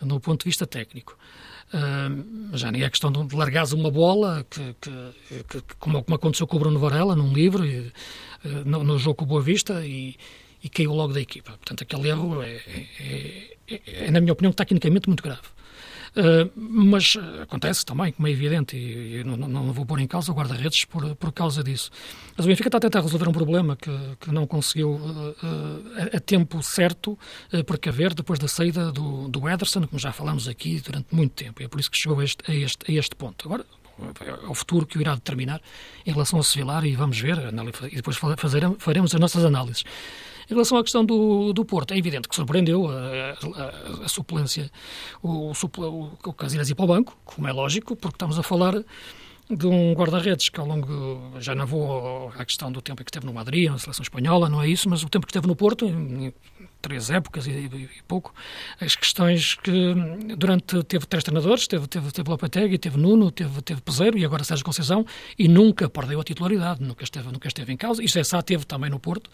[0.00, 1.16] no ponto de vista técnico.
[2.54, 6.56] Já nem é questão de largares uma bola, que, que, que, como, como, aconteceu com
[6.56, 7.92] o Bruno Varela, num livro, e, uh,
[8.64, 10.16] no, no, jogo com o Boa Vista, e,
[10.62, 11.52] e, caiu logo da equipa.
[11.52, 15.42] Portanto, aquele erro é, é, é, é, na minha opinião, tecnicamente muito grave.
[16.18, 20.32] Uh, mas acontece também, como é evidente, e, e não, não, vou pôr em causa
[20.32, 21.92] o guarda-redes por, por causa disso.
[22.36, 26.16] Mas o Benfica está a tentar resolver um problema que, que não conseguiu uh, uh,
[26.16, 27.16] a tempo certo
[27.52, 31.62] uh, precaver depois da saída do, do Ederson, como já falamos aqui durante muito tempo.
[31.62, 33.46] É por isso que chegou a este, a este, a este ponto.
[33.46, 33.64] Agora,
[34.26, 35.60] é o futuro que o irá determinar
[36.04, 37.38] em relação ao Sevilar e vamos ver,
[37.90, 38.16] e depois
[38.78, 39.84] faremos as nossas análises.
[40.50, 42.94] Em relação à questão do, do Porto, é evidente que surpreendeu a,
[44.02, 44.70] a, a suplência,
[45.22, 48.82] o, o, o Casilhas ir para o banco, como é lógico, porque estamos a falar
[49.50, 53.24] de um guarda-redes que ao longo, já não vou à questão do tempo que esteve
[53.24, 55.86] no Madrid, na seleção espanhola, não é isso, mas o tempo que esteve no Porto,
[55.86, 56.32] em,
[56.80, 58.32] três épocas e, e, pouco,
[58.80, 59.94] as questões que
[60.36, 64.44] durante teve três treinadores, teve, teve, teve Lopetegui, teve Nuno, teve, teve Peseiro e agora
[64.44, 65.04] Sérgio Conceição
[65.38, 68.02] e nunca perdeu a titularidade, nunca esteve, nunca esteve em causa.
[68.02, 69.30] E Cessá teve também no Porto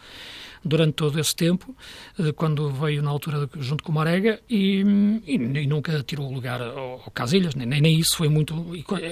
[0.64, 1.76] durante todo esse tempo,
[2.18, 4.82] eh, quando veio na altura junto com o Marega e,
[5.26, 8.54] e, e nunca tirou lugar ao, ao Casilhas, nem, nem isso foi muito,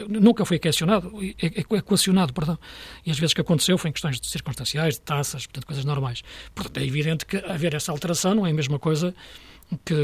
[0.08, 1.12] nunca foi questionado,
[1.70, 2.58] equacionado, perdão.
[3.04, 6.22] E as vezes que aconteceu foi em questões circunstanciais, de taças, portanto, coisas normais.
[6.54, 9.14] Portanto, é evidente que haver essa alteração não é a mesma coisa
[9.84, 9.94] que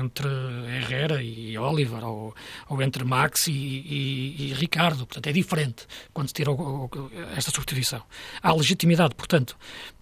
[0.00, 0.28] entre
[0.68, 2.34] Herrera e Oliver, ou,
[2.68, 5.06] ou entre Max e, e, e, Ricardo.
[5.06, 6.90] Portanto, é diferente quando se tira o, o,
[7.36, 8.02] esta substituição.
[8.42, 9.56] Há legitimidade, portanto,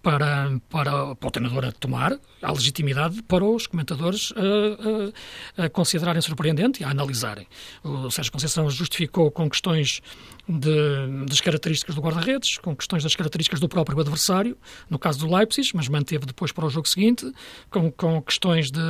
[0.05, 5.71] para, para, para o treinador a tomar, há legitimidade para os comentadores a, a, a
[5.71, 7.47] considerarem surpreendente e a analisarem.
[7.83, 10.03] O Sérgio Conceição justificou com questões
[10.47, 14.59] de, das características do guarda-redes, com questões das características do próprio adversário,
[14.91, 17.33] no caso do Leipzig, mas manteve depois para o jogo seguinte,
[17.71, 18.81] com, com questões de,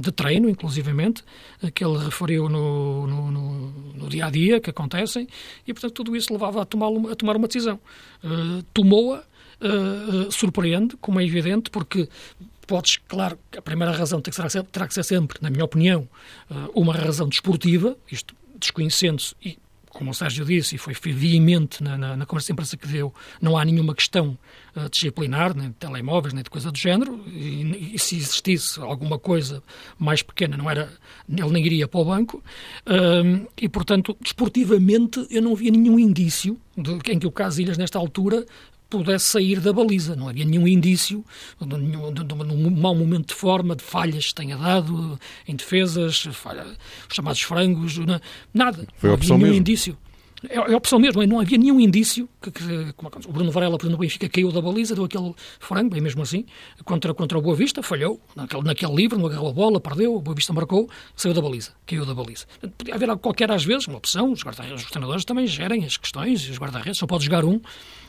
[0.00, 1.22] de treino, inclusivamente,
[1.74, 5.28] que ele referiu no, no, no, no, dia a dia que acontecem,
[5.66, 7.78] e portanto tudo isso levava a tomar, a tomar uma decisão.
[8.24, 9.22] Uh, Tomou-a
[9.60, 12.08] uh, surpreende, como é evidente, porque
[12.66, 16.08] podes, claro, a primeira razão tem que ser, terá que ser sempre, na minha opinião,
[16.50, 19.58] uh, uma razão desportiva, isto desconhecendo-se, e
[19.96, 23.14] como o Sérgio disse, e foi veemente na, na, na, conversa de imprensa que deu,
[23.40, 24.38] não há nenhuma questão
[24.76, 29.18] uh, disciplinar, nem de telemóveis, nem de coisa do género, e, e, se existisse alguma
[29.18, 29.62] coisa
[29.98, 30.92] mais pequena, não era,
[31.28, 32.42] ele nem iria para o banco,
[32.86, 37.98] uh, e, portanto, desportivamente, eu não via nenhum indício de, em que o Casilhas, nesta
[37.98, 38.44] altura,
[38.88, 40.16] pudesse sair da baliza.
[40.16, 41.24] Não havia nenhum indício
[41.60, 45.54] de, nenhum, de, de, um mau momento de forma, de falhas que tenha dado em
[45.56, 46.64] defesas, falha,
[47.08, 48.20] os chamados frangos, não,
[48.52, 48.86] nada.
[48.96, 49.56] Foi não havia nenhum mesmo.
[49.56, 49.98] indício.
[50.48, 53.78] É, é a opção mesmo, não havia nenhum indício que, que como, o Bruno Varela,
[53.78, 56.44] por exemplo, Benfica caiu da baliza, deu aquele frango, bem mesmo assim,
[56.84, 60.20] contra, contra o Boa Vista, falhou, naquele, naquele livro, não agarrou a bola, perdeu, o
[60.20, 62.44] Boa Vista marcou, saiu da baliza, caiu da baliza.
[62.76, 66.58] Podia haver qualquer, às vezes, uma opção, os, os treinadores também gerem as questões, os
[66.58, 67.60] guarda-redes, só pode jogar um,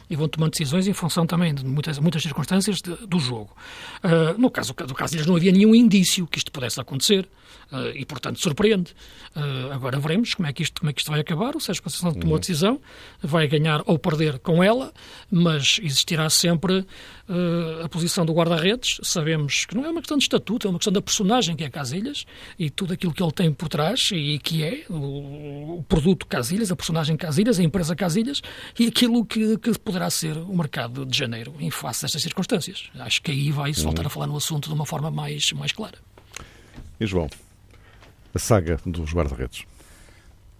[0.09, 3.55] e vão tomando decisões em função também de muitas, muitas circunstâncias de, do jogo.
[4.03, 7.27] Uh, no caso do Casilhas não havia nenhum indício que isto pudesse acontecer
[7.71, 8.93] uh, e, portanto, surpreende.
[9.35, 11.55] Uh, agora veremos como é, que isto, como é que isto vai acabar.
[11.55, 12.39] O Sérgio Conceição tomou a uhum.
[12.39, 12.81] decisão,
[13.21, 14.93] vai ganhar ou perder com ela,
[15.29, 16.85] mas existirá sempre
[17.83, 18.99] a posição do guarda-redes.
[19.03, 21.69] Sabemos que não é uma questão de estatuto, é uma questão da personagem que é
[21.69, 22.25] Casilhas
[22.57, 26.71] e tudo aquilo que ele tem por trás e que é o, o produto Casilhas,
[26.71, 28.41] a personagem Casilhas, a empresa Casilhas
[28.79, 32.89] e aquilo que, que poderá ser o mercado de janeiro em face destas circunstâncias.
[32.95, 34.07] Acho que aí vai-se voltar uhum.
[34.07, 35.97] a falar no assunto de uma forma mais, mais clara.
[36.99, 37.29] E João,
[38.33, 39.65] a saga dos guarda-redes?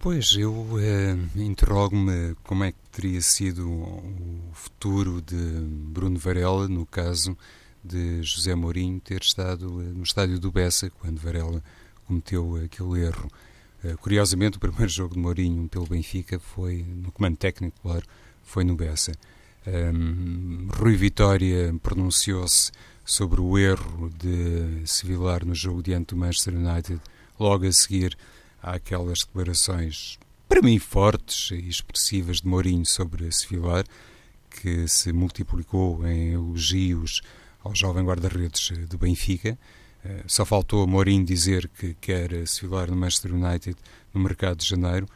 [0.00, 6.86] Pois, eu eh, interrogo-me como é que teria sido o futuro de Bruno Varela, no
[6.86, 7.36] caso
[7.82, 11.60] de José Mourinho ter estado eh, no estádio do Bessa, quando Varela
[12.06, 13.28] cometeu aquele erro.
[13.82, 18.06] Eh, curiosamente, o primeiro jogo de Mourinho pelo Benfica foi, no comando técnico, claro,
[18.44, 19.12] foi no Bessa.
[19.66, 22.70] Um, Rui Vitória pronunciou-se
[23.04, 27.00] sobre o erro de Sevilar no jogo diante do Manchester United,
[27.38, 28.16] logo a seguir
[28.62, 30.18] àquelas declarações,
[30.48, 33.84] para mim, fortes e expressivas de Mourinho sobre Sevilar,
[34.50, 37.20] que se multiplicou em elogios
[37.62, 39.58] ao jovem guarda-redes do Benfica.
[40.04, 43.76] Uh, só faltou Mourinho dizer que quer Sevilar no Manchester United
[44.14, 45.06] no mercado de janeiro.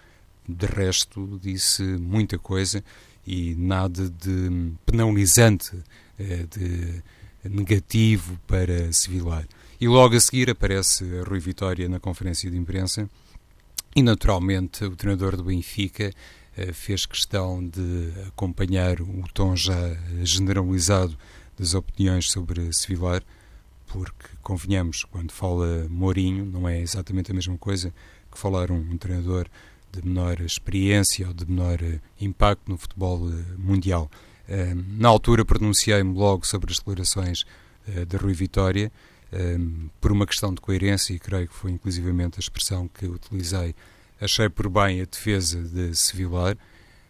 [0.46, 2.84] De resto, disse muita coisa
[3.26, 5.76] e nada de penalizante,
[6.18, 7.02] eh, de
[7.48, 9.46] negativo para Sevilar.
[9.80, 13.08] E logo a seguir aparece a Rui Vitória na conferência de imprensa
[13.94, 16.12] e, naturalmente, o treinador do Benfica
[16.56, 21.16] eh, fez questão de acompanhar o tom já generalizado
[21.58, 23.22] das opiniões sobre Sevilar,
[23.86, 27.92] porque, convenhamos, quando fala Mourinho, não é exatamente a mesma coisa
[28.30, 29.46] que falar um, treinador
[29.92, 34.10] de menor experiência ou de menor eh, impacto no futebol eh, mundial.
[34.48, 37.44] Eh, na altura pronunciei-me logo sobre as declarações
[38.06, 38.92] de Rui Vitória,
[40.00, 43.74] por uma questão de coerência, e creio que foi inclusivamente a expressão que utilizei.
[44.20, 46.56] Achei por bem a defesa de Sevilar,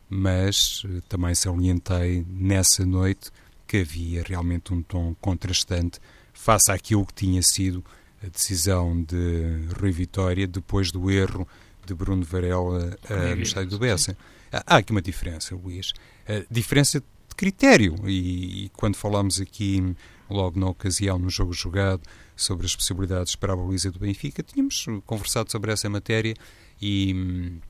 [0.08, 3.30] mas também salientei nessa noite
[3.66, 5.98] que havia realmente um tom contrastante
[6.32, 7.85] face àquilo que tinha sido
[8.22, 11.46] a decisão de Rui Vitória depois do erro
[11.85, 14.16] de Bruno Varela uh, no estádio do Bessa.
[14.52, 15.92] Há aqui uma diferença, Luís.
[16.28, 17.96] Uh, diferença de critério.
[18.06, 19.94] E, e, quando falamos aqui,
[20.28, 22.02] logo na ocasião, no jogo jogado,
[22.37, 26.35] sobre as possibilidades para a baliza do Benfica, tínhamos conversado sobre essa matéria
[26.80, 27.61] e,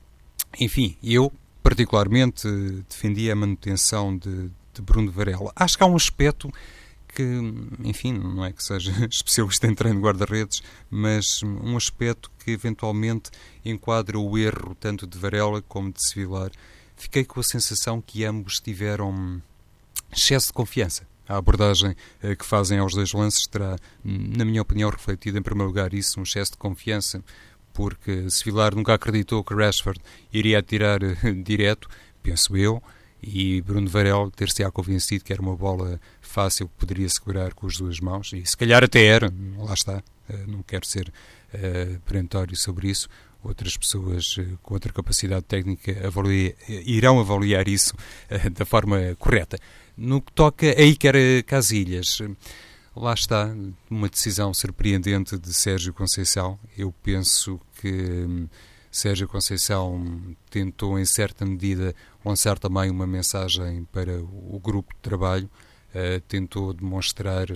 [0.59, 2.47] enfim, eu particularmente
[2.89, 5.51] defendia a manutenção de, de Bruno Varela.
[5.55, 6.51] Acho que há um aspecto
[7.07, 7.23] que,
[7.83, 13.29] enfim, não é que seja especialista em treino de guarda-redes, mas um aspecto que eventualmente
[13.63, 16.51] enquadra o erro tanto de Varela como de Sevilar.
[16.95, 19.41] Fiquei com a sensação que ambos tiveram
[20.11, 21.07] excesso de confiança.
[21.33, 25.67] A abordagem eh, que fazem aos dois lances terá, na minha opinião, refletido em primeiro
[25.67, 27.23] lugar isso, um excesso de confiança,
[27.73, 29.99] porque Sevilar nunca acreditou que Rashford
[30.31, 31.89] iria atirar eh, direto,
[32.21, 32.81] penso eu,
[33.21, 37.77] e Bruno Varela ter-se-á convencido que era uma bola fácil que poderia segurar com as
[37.77, 41.11] duas mãos, e se calhar até era, lá está, eh, não quero ser
[41.53, 43.09] uh, perentório sobre isso,
[43.43, 45.91] outras pessoas com outra capacidade técnica
[46.85, 47.93] irão avaliar isso
[48.53, 49.57] da forma correta.
[49.95, 52.17] No que toca a Iker Casilhas,
[52.95, 53.55] lá está
[53.89, 56.59] uma decisão surpreendente de Sérgio Conceição.
[56.75, 58.47] Eu penso que um,
[58.91, 65.47] Sérgio Conceição tentou, em certa medida, lançar também uma mensagem para o grupo de trabalho,
[65.89, 67.47] uh, tentou demonstrar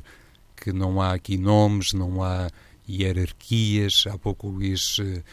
[0.56, 2.52] que não há aqui nomes, não há
[2.88, 4.06] hierarquias.
[4.08, 5.24] Há pouco o Luís uh,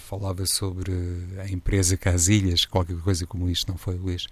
[0.00, 0.92] falava sobre
[1.38, 4.26] a empresa Casilhas, qualquer coisa como isto, não foi, Luís?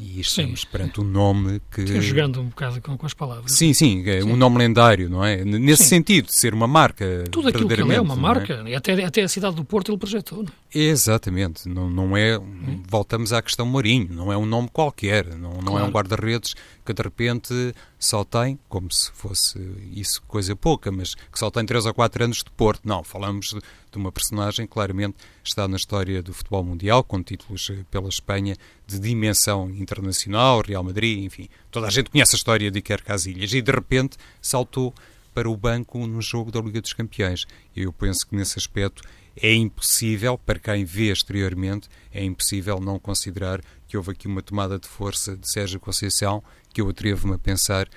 [0.00, 1.86] E estamos perante um nome que.
[1.86, 3.52] Sim, jogando um bocado com, com, as palavras.
[3.52, 4.32] Sim, sim, é sim.
[4.32, 5.44] um nome lendário, não é?
[5.44, 5.88] Nesse sim.
[5.90, 7.24] sentido, de ser uma marca.
[7.30, 8.18] Tudo aquilo que ele é uma é?
[8.18, 8.74] marca, é?
[8.74, 10.78] até, até a cidade do Porto ele projetou, não é?
[10.78, 12.38] Exatamente, não, não é.
[12.38, 12.82] Hum.
[12.88, 15.84] Voltamos à questão Mourinho, não é um nome qualquer, não, não claro.
[15.84, 19.58] é um guarda-redes que de repente só tem, como se fosse
[19.92, 22.80] isso coisa pouca, mas que só tem 3 ou 4 anos de Porto.
[22.84, 23.54] Não, falamos
[23.90, 28.56] de, uma personagem claramente está na história do futebol mundial, com títulos eh, pela Espanha
[28.86, 31.48] de dimensão internacional, Real Madrid, enfim.
[31.70, 34.94] Toda a gente conhece a história de Iker Casilhas e de repente saltou
[35.34, 37.46] para o banco no jogo da Liga dos Campeões.
[37.74, 39.02] Eu penso que nesse aspecto
[39.36, 44.78] é impossível, para quem vê exteriormente, é impossível não considerar que houve aqui uma tomada
[44.78, 47.88] de força de Sérgio Conceição, que eu atrevo-me a pensar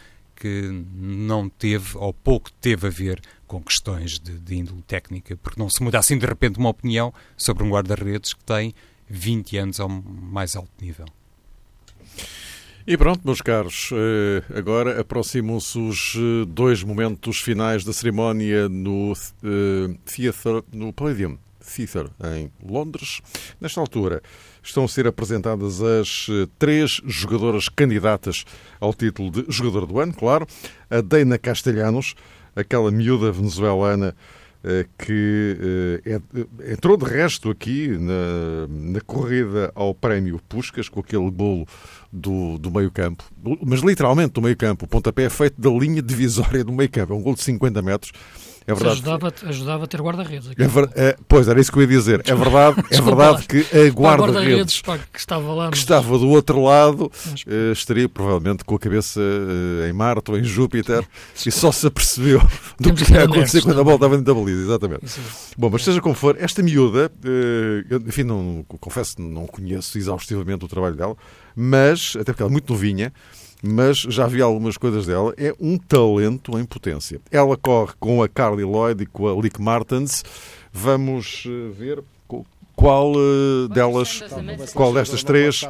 [0.44, 5.58] que não teve, ou pouco teve a ver com questões de, de índole técnica, porque
[5.58, 8.76] não se muda assim de repente uma opinião sobre um guarda-redes que tem
[9.08, 11.06] 20 anos ao mais alto nível.
[12.86, 19.14] E pronto, meus caros, eh, agora aproximam-se os eh, dois momentos finais da cerimónia no
[19.14, 23.22] uh, no Palladium Theatre, em Londres.
[23.60, 24.22] Nesta altura
[24.62, 26.28] estão a ser apresentadas as
[26.60, 28.46] três jogadoras candidatas
[28.80, 30.46] ao título de jogador do ano, claro.
[30.90, 32.16] A Deina Castelhanos,
[32.56, 34.16] aquela miúda venezuelana
[34.98, 36.02] que
[36.72, 41.68] entrou de resto aqui na, na corrida ao prémio Puscas, com aquele bolo
[42.12, 43.26] do, do meio-campo,
[43.66, 44.86] mas literalmente do meio-campo.
[44.86, 47.14] O pontapé é feito da linha divisória do meio-campo.
[47.14, 48.14] É um gol de 50 metros.
[48.66, 48.94] É verdade.
[48.94, 50.52] Ajudava, ajudava a ter guarda-redes.
[50.58, 52.22] É ver, é, pois, era isso que eu ia dizer.
[52.26, 56.64] É verdade, é verdade que a guarda-redes guarda que, estava lá, que estava do outro
[56.64, 57.42] lado mas...
[57.42, 61.06] uh, estaria provavelmente com a cabeça uh, em Marte ou em Júpiter
[61.46, 62.42] e só se apercebeu
[62.80, 64.64] do que ia acontecer quando a bola estava dentro da baliza.
[64.64, 65.06] Exatamente.
[65.06, 65.20] Isso.
[65.58, 69.98] Bom, mas seja como for, esta miúda, uh, eu, enfim, não, confesso que não conheço
[69.98, 71.18] exaustivamente o trabalho dela,
[71.56, 73.14] mas, até porque ela é muito novinha,
[73.66, 75.34] mas já vi algumas coisas dela.
[75.38, 77.22] É um talento em potência.
[77.32, 80.22] Ela corre com a Carly Lloyd e com a Lick Martens.
[80.74, 82.04] Vamos eh, ver
[82.76, 84.22] qual uh, delas,
[84.74, 85.62] qual destas três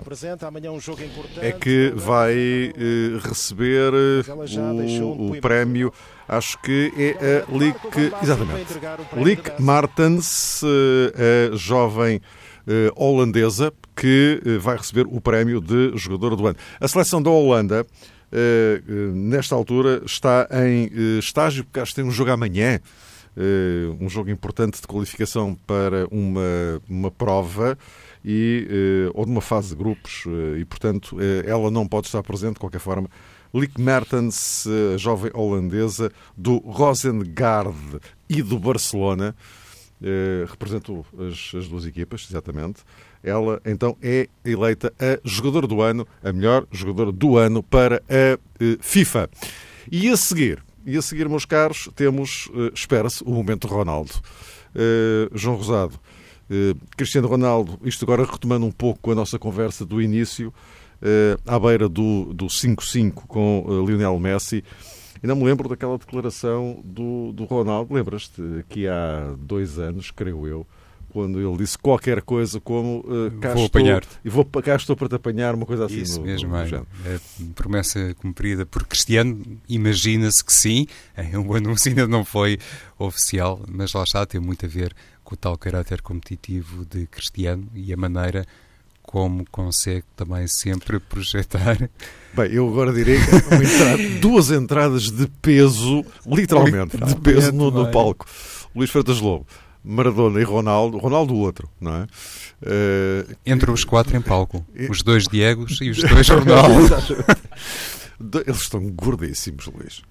[1.42, 2.34] é que vai
[2.74, 5.94] uh, receber uh, o, o, prémio.
[6.28, 7.78] Acho que é a Lick,
[8.24, 8.74] exatamente,
[9.18, 12.22] Lick Martens, a jovem
[12.96, 16.58] holandesa, que eh, vai receber o prémio de jogador do ano.
[16.80, 17.86] A seleção da Holanda,
[18.32, 20.90] eh, eh, nesta altura, está em
[21.20, 22.80] estágio, porque acho que tem um jogo amanhã.
[24.00, 27.76] um jogo importante de qualificação para uma, uma prova
[28.24, 28.68] e,
[29.16, 30.26] ou de uma fase de grupos
[30.60, 33.10] e, portanto, ela não pode estar presente de qualquer forma.
[33.52, 34.66] Lick Mertens,
[34.98, 38.00] jovem holandesa do Rosengard
[38.30, 39.36] e do Barcelona,
[40.50, 42.82] representou as, as duas equipas, exatamente.
[43.24, 48.38] Ela então é eleita a jogador do ano, a melhor jogadora do ano para a
[48.60, 49.30] eh, FIFA.
[49.90, 54.12] E a seguir, e a seguir, meus caros, temos, eh, espera-se, o momento Ronaldo.
[54.76, 56.00] Uh, João Rosado,
[56.50, 60.52] uh, Cristiano Ronaldo, isto agora retomando um pouco a nossa conversa do início,
[61.46, 64.64] à beira do 5-5 com Lionel Messi.
[65.24, 70.68] Ainda me lembro daquela declaração do, do Ronaldo, lembras-te, que há dois anos, creio eu,
[71.14, 75.16] quando ele disse qualquer coisa como uh, vou apanhar e vou cá estou para te
[75.16, 77.20] apanhar uma coisa assim isso no, mesmo no é, é
[77.54, 79.42] promessa cumprida por Cristiano.
[79.70, 80.88] Imagina-se que sim.
[81.16, 82.58] É, o anúncio ainda não foi
[82.98, 87.68] oficial mas lá está tem muito a ver com o tal caráter competitivo de Cristiano
[87.76, 88.44] e a maneira
[89.04, 91.78] como consegue também sempre projetar.
[92.34, 97.92] Bem, eu agora direi entrada, duas entradas de peso, literalmente, literalmente de peso no, no
[97.92, 98.26] palco.
[98.76, 99.46] Luís Freitas Lobo.
[99.84, 102.04] Maradona e Ronaldo, Ronaldo o outro, não é?
[102.04, 106.96] Uh, Entre os quatro em palco, os dois Diegos e os dois Ronaldo.
[108.48, 110.02] Eles estão gordíssimos, Luís.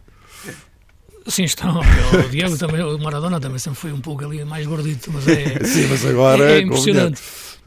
[1.26, 1.80] Sim, estão.
[2.12, 5.62] O Diego também, o Maradona também sempre foi um pouco ali mais gordito, mas é.
[5.64, 7.20] Sim, mas agora é, é impressionante.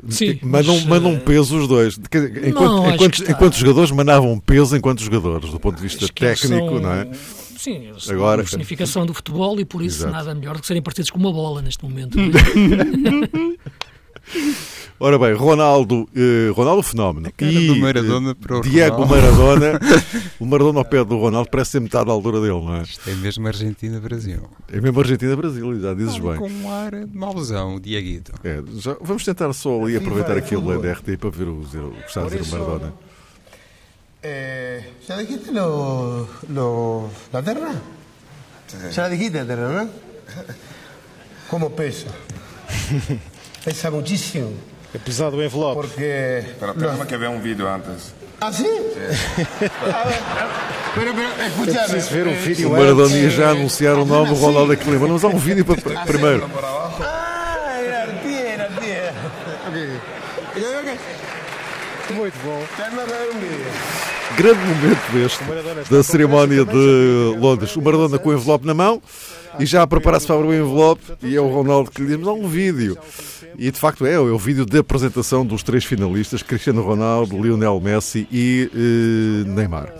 [0.09, 1.97] Sim, mandam, mas, mandam peso os dois.
[1.97, 6.81] Enquanto, não, enquanto, enquanto jogadores mandavam peso enquanto jogadores, do ponto de vista técnico, são,
[6.81, 7.09] não é?
[7.57, 10.13] Sim, Agora, a personificação do futebol e por isso Exato.
[10.13, 12.17] nada melhor do que serem partidos com uma bola neste momento.
[14.97, 17.29] Ora bem, Ronaldo, eh, Ronaldo Fenómeno.
[17.41, 19.59] e, do Maradona eh, para o Diego Ronaldo.
[19.59, 19.79] Maradona.
[20.39, 22.83] o Maradona ao pé do Ronaldo parece ser metade da altura dele, não é?
[22.83, 24.49] Isto é mesmo Argentina-Brasil.
[24.71, 26.37] É mesmo Argentina-Brasil, já dizes bem.
[26.37, 28.31] Com um ar de mauzão, o Dieguito.
[28.41, 32.07] É, já, vamos tentar só ali aproveitar aquilo da RT para ver o, o que
[32.07, 32.93] está a dizer o Maradona.
[34.23, 37.73] Eh, ¿Ya dijiste lo, lo, la terra?
[38.93, 39.89] ¿Ya dijiste la terra, no?
[41.49, 42.07] ¿Cómo pesa?
[43.65, 44.74] pesa muchísimo.
[44.95, 45.75] É pesado o envelope.
[45.75, 46.45] Porque.
[46.57, 48.13] Pero tenemos que ver um vídeo antes.
[48.39, 48.63] ¿Ah, sí?
[48.63, 49.45] sí.
[50.95, 51.79] pero, pero, escúchame.
[51.79, 54.89] É preciso ver um vídeo O Maradona ia já anunciar o nome do Ronaldo aqui.
[54.89, 56.49] Mas há um vídeo para primeiro.
[57.01, 59.13] Ah, era artista.
[60.79, 60.99] Ok.
[62.15, 62.63] Muito bom.
[64.37, 67.75] Grande momento este da cerimónia de Londres.
[67.75, 69.01] O Maradona com o envelope na mão
[69.59, 72.17] e já a preparar-se para abrir o envelope e é o Ronaldo que lhe diz,
[72.17, 72.97] mas há um vídeo.
[73.57, 77.79] E de facto é, é o vídeo de apresentação dos três finalistas, Cristiano Ronaldo, Lionel
[77.79, 79.93] Messi e uh, Neymar.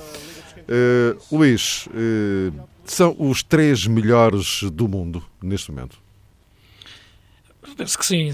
[0.67, 2.53] Uh, Luís, uh,
[2.84, 6.04] são os três melhores do mundo neste momento?
[7.76, 8.30] Penso que sim,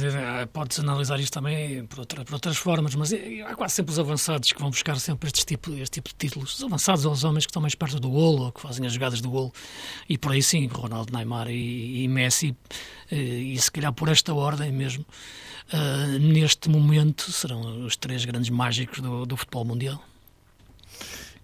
[0.54, 3.98] pode-se analisar isto também por, outra, por, outras formas, mas é, há quase sempre os
[3.98, 6.56] avançados que vão buscar sempre este tipo, este tipo de títulos.
[6.56, 8.94] Os avançados ou os homens que estão mais perto do golo ou que fazem as
[8.94, 9.52] jogadas do golo.
[10.08, 12.56] E por aí sim, Ronaldo, Neymar e, e Messi,
[13.12, 15.04] e, eh, e se calhar por esta ordem mesmo,
[15.74, 20.04] uh, neste momento serão os três grandes mágicos do, do futebol mundial.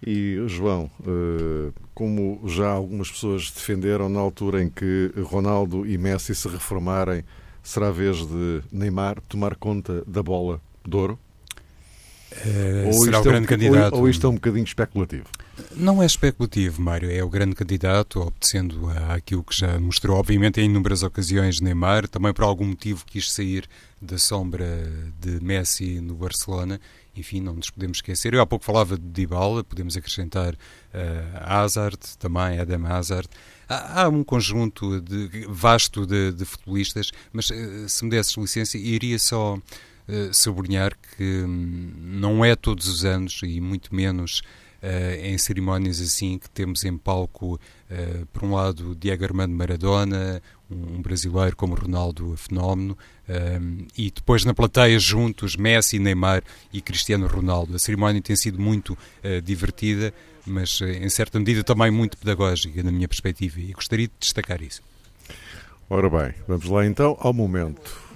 [0.06, 6.36] E, João, eh, como já algumas pessoas defenderam na altura em que Ronaldo e Messi
[6.36, 7.24] se reformarem,
[7.62, 11.18] será a vez de Neymar tomar conta da bola de ouro?
[12.30, 13.94] Uh, ou será o grande é um, candidato.
[13.94, 15.24] Ou, ou isto é um bocadinho especulativo?
[15.74, 17.10] Não é especulativo, Mário.
[17.10, 22.06] É o grande candidato, obedecendo àquilo que já mostrou, obviamente, em inúmeras ocasiões, Neymar.
[22.06, 23.68] Também por algum motivo quis sair
[24.00, 24.90] da sombra
[25.20, 26.80] de Messi no Barcelona.
[27.16, 28.34] Enfim, não nos podemos esquecer.
[28.34, 30.56] Eu há pouco falava de Dybala, podemos acrescentar uh,
[31.40, 33.28] Hazard, também Adam Hazard.
[33.68, 39.18] Há, um conjunto de, vasto de, de futebolistas, mas uh, se me desses licença, iria
[39.18, 39.60] só uh,
[40.32, 44.42] sublinhar que um, não é todos os anos, e muito menos
[44.80, 47.54] Uh, em cerimónias assim que temos em palco,
[47.90, 50.40] uh, por um lado, Diego Armando Maradona,
[50.70, 52.96] um, brasileiro como Ronaldo Fenómeno,
[53.28, 57.74] uh, e depois na plateia juntos Messi, Neymar e Cristiano Ronaldo.
[57.74, 58.96] A cerimónia tem sido muito
[59.42, 60.14] divertida,
[60.48, 64.82] mas em certa medida também muito pedagógica, na minha perspectiva, e gostaria de destacar isso.
[65.90, 68.08] Ora bem, vamos lá então ao momento.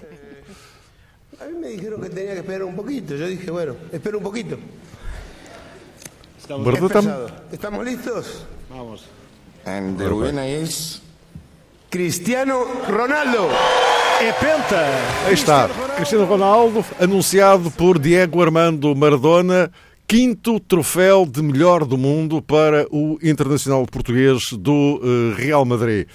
[1.40, 3.16] A mí me dijeron que tenía que esperar un poquito.
[3.16, 4.58] Yo dije, bueno, espero un poquito.
[6.38, 8.44] Estamos, ¿Estamos listos?
[8.68, 9.04] Vamos.
[9.64, 11.00] And the winner is
[11.88, 13.48] Cristiano Ronaldo.
[14.20, 14.86] É penta.
[15.26, 15.68] Aí está.
[15.96, 19.70] Cristiano Ronaldo, anunciado por Diego Armando Maradona.
[20.12, 26.06] Quinto troféu de melhor do mundo para o internacional português do uh, Real Madrid.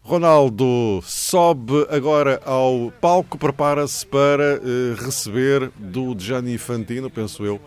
[0.00, 7.60] Ronaldo sobe agora ao palco, prepara-se para uh, receber do Gianni Infantino, penso eu,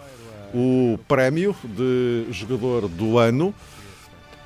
[0.54, 3.54] o prémio de jogador do ano.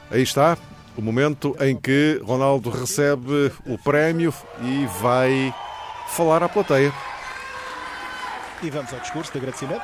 [0.09, 0.57] Aí está,
[0.97, 4.33] o momento em que Ronaldo recebe o prémio
[4.63, 5.53] e vai
[6.07, 6.91] falar à plateia.
[8.63, 9.83] E vamos ao discurso de agradecimento.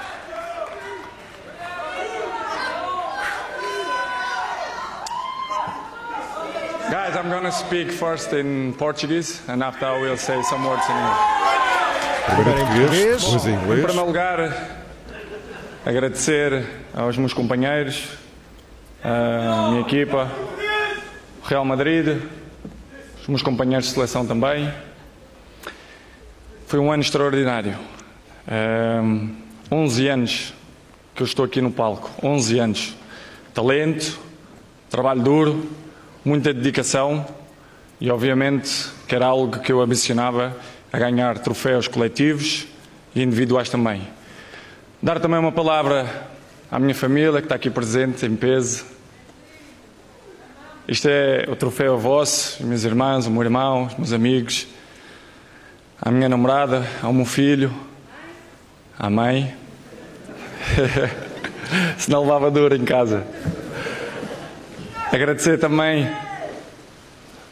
[6.90, 10.84] Guys, I'm going to speak first in Portuguese and after I will say some words
[10.90, 11.20] in English.
[12.36, 13.86] Primeiro em português, depois em Em inglês.
[13.86, 14.78] primeiro lugar,
[15.86, 16.66] agradecer
[16.96, 18.08] aos meus companheiros,
[19.04, 20.32] a minha equipa,
[21.44, 22.22] o Real Madrid,
[23.22, 24.72] os meus companheiros de seleção também.
[26.68, 27.76] Foi um ano extraordinário.
[29.04, 29.36] Um,
[29.72, 30.54] 11 anos
[31.16, 32.10] que eu estou aqui no palco.
[32.24, 32.96] 11 anos.
[33.54, 34.20] Talento,
[34.90, 35.70] trabalho duro,
[36.24, 37.26] muita dedicação
[38.00, 40.56] e, obviamente, que era algo que eu ambicionava
[40.92, 42.68] a ganhar troféus coletivos
[43.16, 44.08] e individuais também.
[45.02, 46.30] Dar também uma palavra
[46.72, 48.86] à minha família que está aqui presente, em peso.
[50.88, 54.68] Isto é o troféu vosso, meus irmãos, o meu irmão, os meus amigos,
[56.02, 57.72] à minha namorada, ao meu filho,
[58.98, 59.56] à mãe.
[61.98, 63.26] Senão levava duro em casa.
[65.12, 66.10] Agradecer também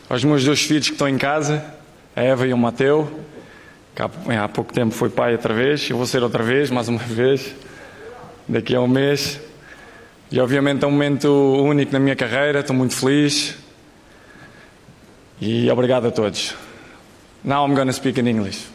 [0.09, 1.63] aos meus dois filhos que estão em casa,
[2.15, 3.25] a Eva e o Mateu
[3.97, 6.99] que há pouco tempo foi pai outra vez, eu vou ser outra vez, mais uma
[6.99, 7.55] vez,
[8.47, 9.39] daqui a um mês.
[10.31, 13.57] E obviamente é um momento único na minha carreira, estou muito feliz.
[15.41, 16.53] E obrigado a todos.
[17.43, 18.67] Now I'm going to speak in English.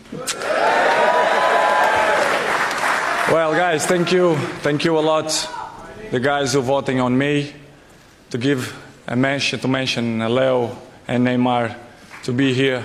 [3.30, 4.36] Well, guys, thank you.
[4.62, 5.30] Thank you a lot,
[6.10, 7.52] the guys who voting on me,
[8.32, 8.74] to give
[9.06, 10.74] a mention, to mention Leo
[11.06, 11.76] and Neymar
[12.24, 12.82] to be here.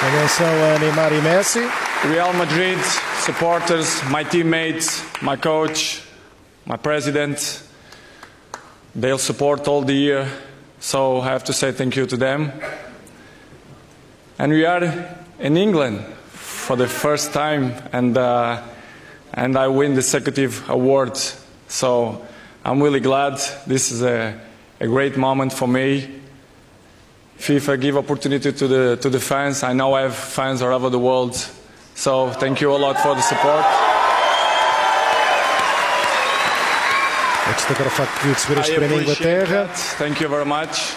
[0.00, 1.68] Atenção a Neymar e Messi.
[2.04, 2.78] Real Madrid
[3.18, 6.02] supporters, my teammates, my coach,
[6.64, 7.62] my president,
[8.94, 10.28] they'll support all the year.
[10.78, 12.52] So I have to say thank you to them.
[14.38, 14.84] And we are
[15.40, 18.62] in England for the first time, and uh,
[19.34, 21.16] and I win the executive award.
[21.66, 22.26] So
[22.64, 23.40] I'm really glad.
[23.66, 24.38] This is a,
[24.80, 26.20] a great moment for me.
[27.38, 29.62] FIFA give opportunity to the to the fans.
[29.64, 31.34] I know I have fans all over the world,
[31.94, 33.64] so thank you a lot for the support.
[37.44, 39.66] A facto de receber I este prémio appreciate Inglaterra.
[39.66, 39.76] that.
[39.98, 40.94] Thank you very much.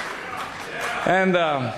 [1.05, 1.71] And uh,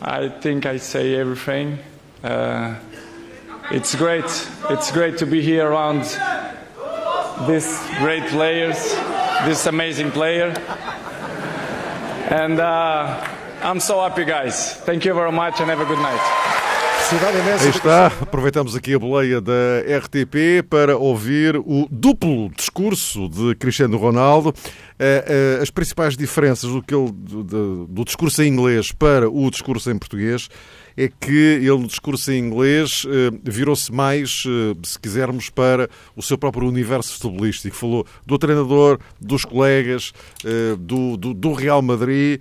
[0.00, 1.78] I think I say everything.
[2.22, 2.74] Uh,
[3.70, 4.24] it's great.
[4.70, 6.04] It's great to be here around
[7.46, 8.94] these great players,
[9.44, 10.54] this amazing player.
[12.30, 13.24] And uh,
[13.62, 14.74] I'm so happy, guys.
[14.84, 16.20] Thank you very much and have a good night.
[17.08, 17.64] Felicidade imensa.
[17.64, 19.52] Aí está, aproveitamos aqui a boleia da
[20.02, 24.52] RTP para ouvir o duplo discurso de Cristiano Ronaldo,
[25.60, 29.98] as principais diferenças do, que ele, do- do discurso em inglês para o discurso em
[29.98, 30.48] português
[30.98, 36.22] é que ele, no discurso em inglês, eh, virou-se mais, eh, se quisermos, para o
[36.22, 37.76] seu próprio universo futebolístico.
[37.76, 42.40] Falou do treinador, dos colegas, eh, do, do, do Real Madrid,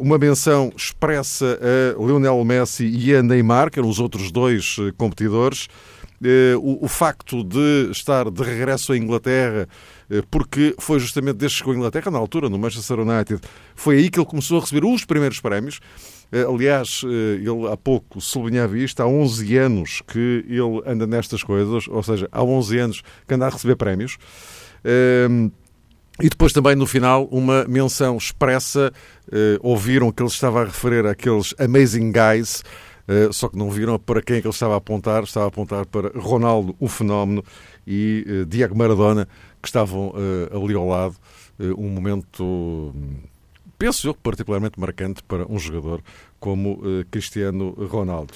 [0.00, 5.66] uma menção expressa a Lionel Messi e a Neymar, que eram os outros dois competidores.
[6.62, 9.68] O, o facto de estar de regresso à Inglaterra
[10.30, 13.40] porque foi justamente desde que chegou à Inglaterra, na altura, no Manchester United,
[13.74, 15.80] foi aí que ele começou a receber os primeiros prémios.
[16.30, 21.42] Eh, aliás, eh, ele há pouco sublinhava isto, há 11 anos que ele anda nestas
[21.42, 24.16] coisas, ou seja, há 11 anos que anda a receber prémios.
[26.18, 28.90] E depois também no final uma menção expressa,
[29.30, 32.62] eh, ouviram que ele estava a referir àqueles Amazing Guys,
[33.32, 35.86] só que não viram para quem é que ele estava a apontar, estava a apontar
[35.86, 37.44] para Ronaldo, o fenómeno,
[37.86, 39.28] e Diego Maradona,
[39.62, 40.12] que estavam
[40.52, 41.16] ali ao lado.
[41.78, 42.92] Um momento
[43.78, 46.02] penso eu, particularmente marcante para um jogador
[46.40, 48.34] como uh, Cristiano Ronaldo.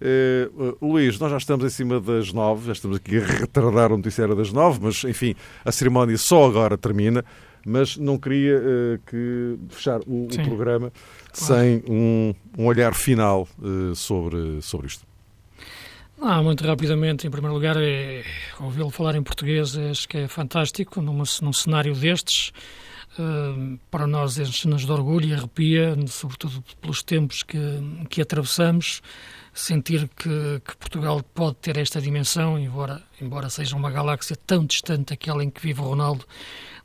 [0.00, 3.96] Uh, Luís, nós já estamos em cima das nove, já estamos aqui a retardar o
[3.96, 5.34] noticiário das nove, mas enfim,
[5.64, 7.24] a cerimónia só agora termina,
[7.64, 10.92] mas não queria uh, que fechar o, o programa
[11.32, 11.62] claro.
[11.62, 13.48] sem um, um, olhar final
[13.94, 15.04] sobre, sobre isto.
[16.22, 18.22] Ah, muito rapidamente, em primeiro lugar, é,
[18.60, 22.52] ouvi-lo falar em português acho que é fantástico, numa, num cenário destes
[23.90, 27.58] para nós enche-nos de orgulho e arrepia, sobretudo pelos tempos que,
[28.08, 29.02] que atravessamos,
[29.52, 35.10] sentir que, que, Portugal pode ter esta dimensão, embora, embora seja uma galáxia tão distante
[35.10, 36.24] daquela em que vive o Ronaldo,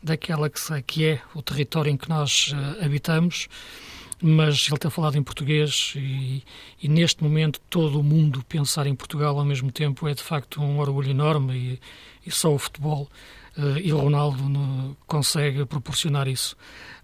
[0.02, 3.48] daquela que, que é o território em que nós uh, habitamos,
[4.22, 6.44] mas ele tem falado em português e,
[6.82, 10.62] e, neste momento todo o mundo pensar em Portugal ao mesmo tempo é de facto
[10.62, 11.80] um orgulho enorme e,
[12.26, 13.10] e só o futebol
[13.82, 16.56] e o Ronaldo consegue proporcionar isso.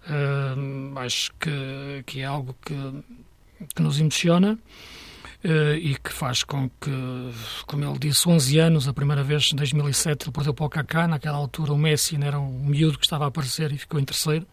[0.06, 2.74] Uh, acho que, que é algo que,
[3.74, 4.58] que nos emociona.
[5.44, 6.90] Uh, e que faz com que,
[7.66, 11.08] como ele disse, 11 anos, a primeira vez em 2007 ele perdeu para o Kaká,
[11.08, 14.46] naquela altura o Messi era um miúdo que estava a aparecer e ficou em terceiro,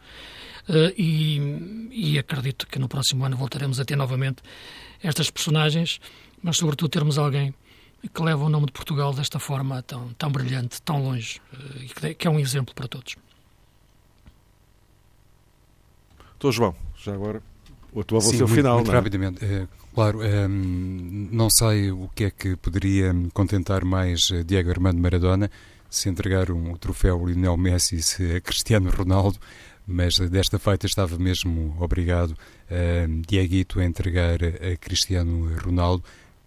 [0.97, 4.41] e, e, acredito que no próximo ano voltaremos a ter novamente
[5.03, 6.01] estas personagens,
[6.41, 7.53] mas sobretudo termos alguém
[8.07, 12.15] que leva o nome de Portugal desta forma tão, tão brilhante, tão longe, eh, e
[12.15, 13.15] que é um exemplo para todos.
[16.33, 17.43] Estou, João, já agora
[17.97, 18.97] a tua Sim, muito, final, muito não é?
[18.97, 19.43] rapidamente.
[19.43, 24.99] É, claro, é, não sei o que é que poderia contentar mais eh, Diego Armando
[24.99, 25.49] Maradona
[25.89, 29.39] se entregar um troféu Lionel Messi se a Cristiano Ronaldo,
[29.87, 36.03] mas desta feita estava mesmo obrigado uh, Dieguito a entregar a Cristiano Ronaldo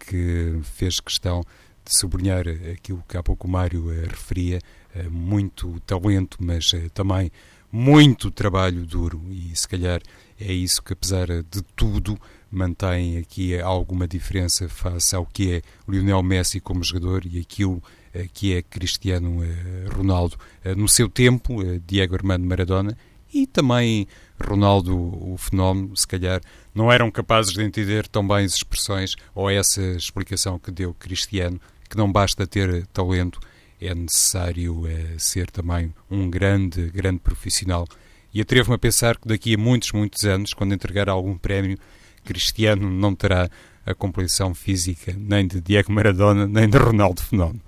[0.06, 1.42] que fez questão
[1.84, 4.60] de sublinhar aquilo que há pouco o Mário eh, referia,
[4.94, 7.30] eh, muito talento, mas eh, também
[7.70, 9.22] muito trabalho duro.
[9.30, 10.00] E se calhar
[10.40, 12.18] é isso que apesar de tudo
[12.50, 17.82] mantém aqui alguma diferença face ao que é Lionel Messi como jogador e aquilo
[18.34, 19.40] que é Cristiano
[19.96, 20.36] Ronaldo.
[20.76, 22.94] No seu tempo, Diego Armando Maradona
[23.32, 24.06] e também
[24.42, 26.40] Ronaldo, o fenómeno, se calhar
[26.74, 31.60] não eram capazes de entender tão bem as expressões ou essa explicação que deu Cristiano,
[31.88, 33.40] que não basta ter talento,
[33.80, 37.86] é necessário é, ser também um grande, grande profissional.
[38.32, 41.78] E atrevo-me a pensar que daqui a muitos, muitos anos, quando entregar algum prémio,
[42.24, 43.50] Cristiano não terá
[43.84, 47.60] a compreensão física nem de Diego Maradona, nem de Ronaldo Fenómeno.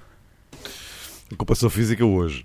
[1.33, 2.45] A compreensão física hoje.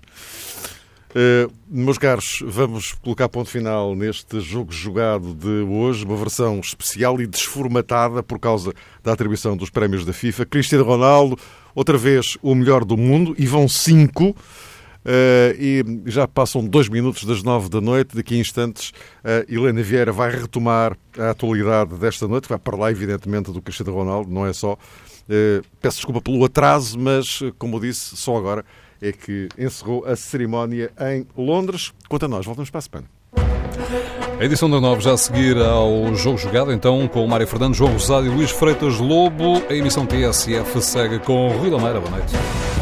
[1.10, 7.20] Uh, meus caros, vamos colocar ponto final neste jogo jogado de hoje, uma versão especial
[7.20, 10.46] e desformatada por causa da atribuição dos prémios da FIFA.
[10.46, 11.36] Cristiano Ronaldo,
[11.74, 14.36] outra vez o melhor do mundo, e vão cinco.
[15.00, 18.14] Uh, e já passam dois minutos das nove da noite.
[18.14, 18.90] Daqui a instantes,
[19.24, 24.30] uh, Helena Vieira vai retomar a atualidade desta noite, vai lá, evidentemente, do Cristiano Ronaldo,
[24.30, 24.74] não é só.
[24.74, 28.64] Uh, peço desculpa pelo atraso, mas, como disse, só agora
[29.00, 31.92] é que encerrou a cerimónia em Londres.
[32.08, 33.08] Quanto a nós, voltamos para a semana.
[34.38, 37.76] A edição da 9 já a seguir ao Jogo Jogado, então, com o Mário Fernandes,
[37.76, 39.62] João Rosado e Luís Freitas Lobo.
[39.68, 42.00] A emissão TSF segue com Rui Lameira.
[42.00, 42.79] Boa noite.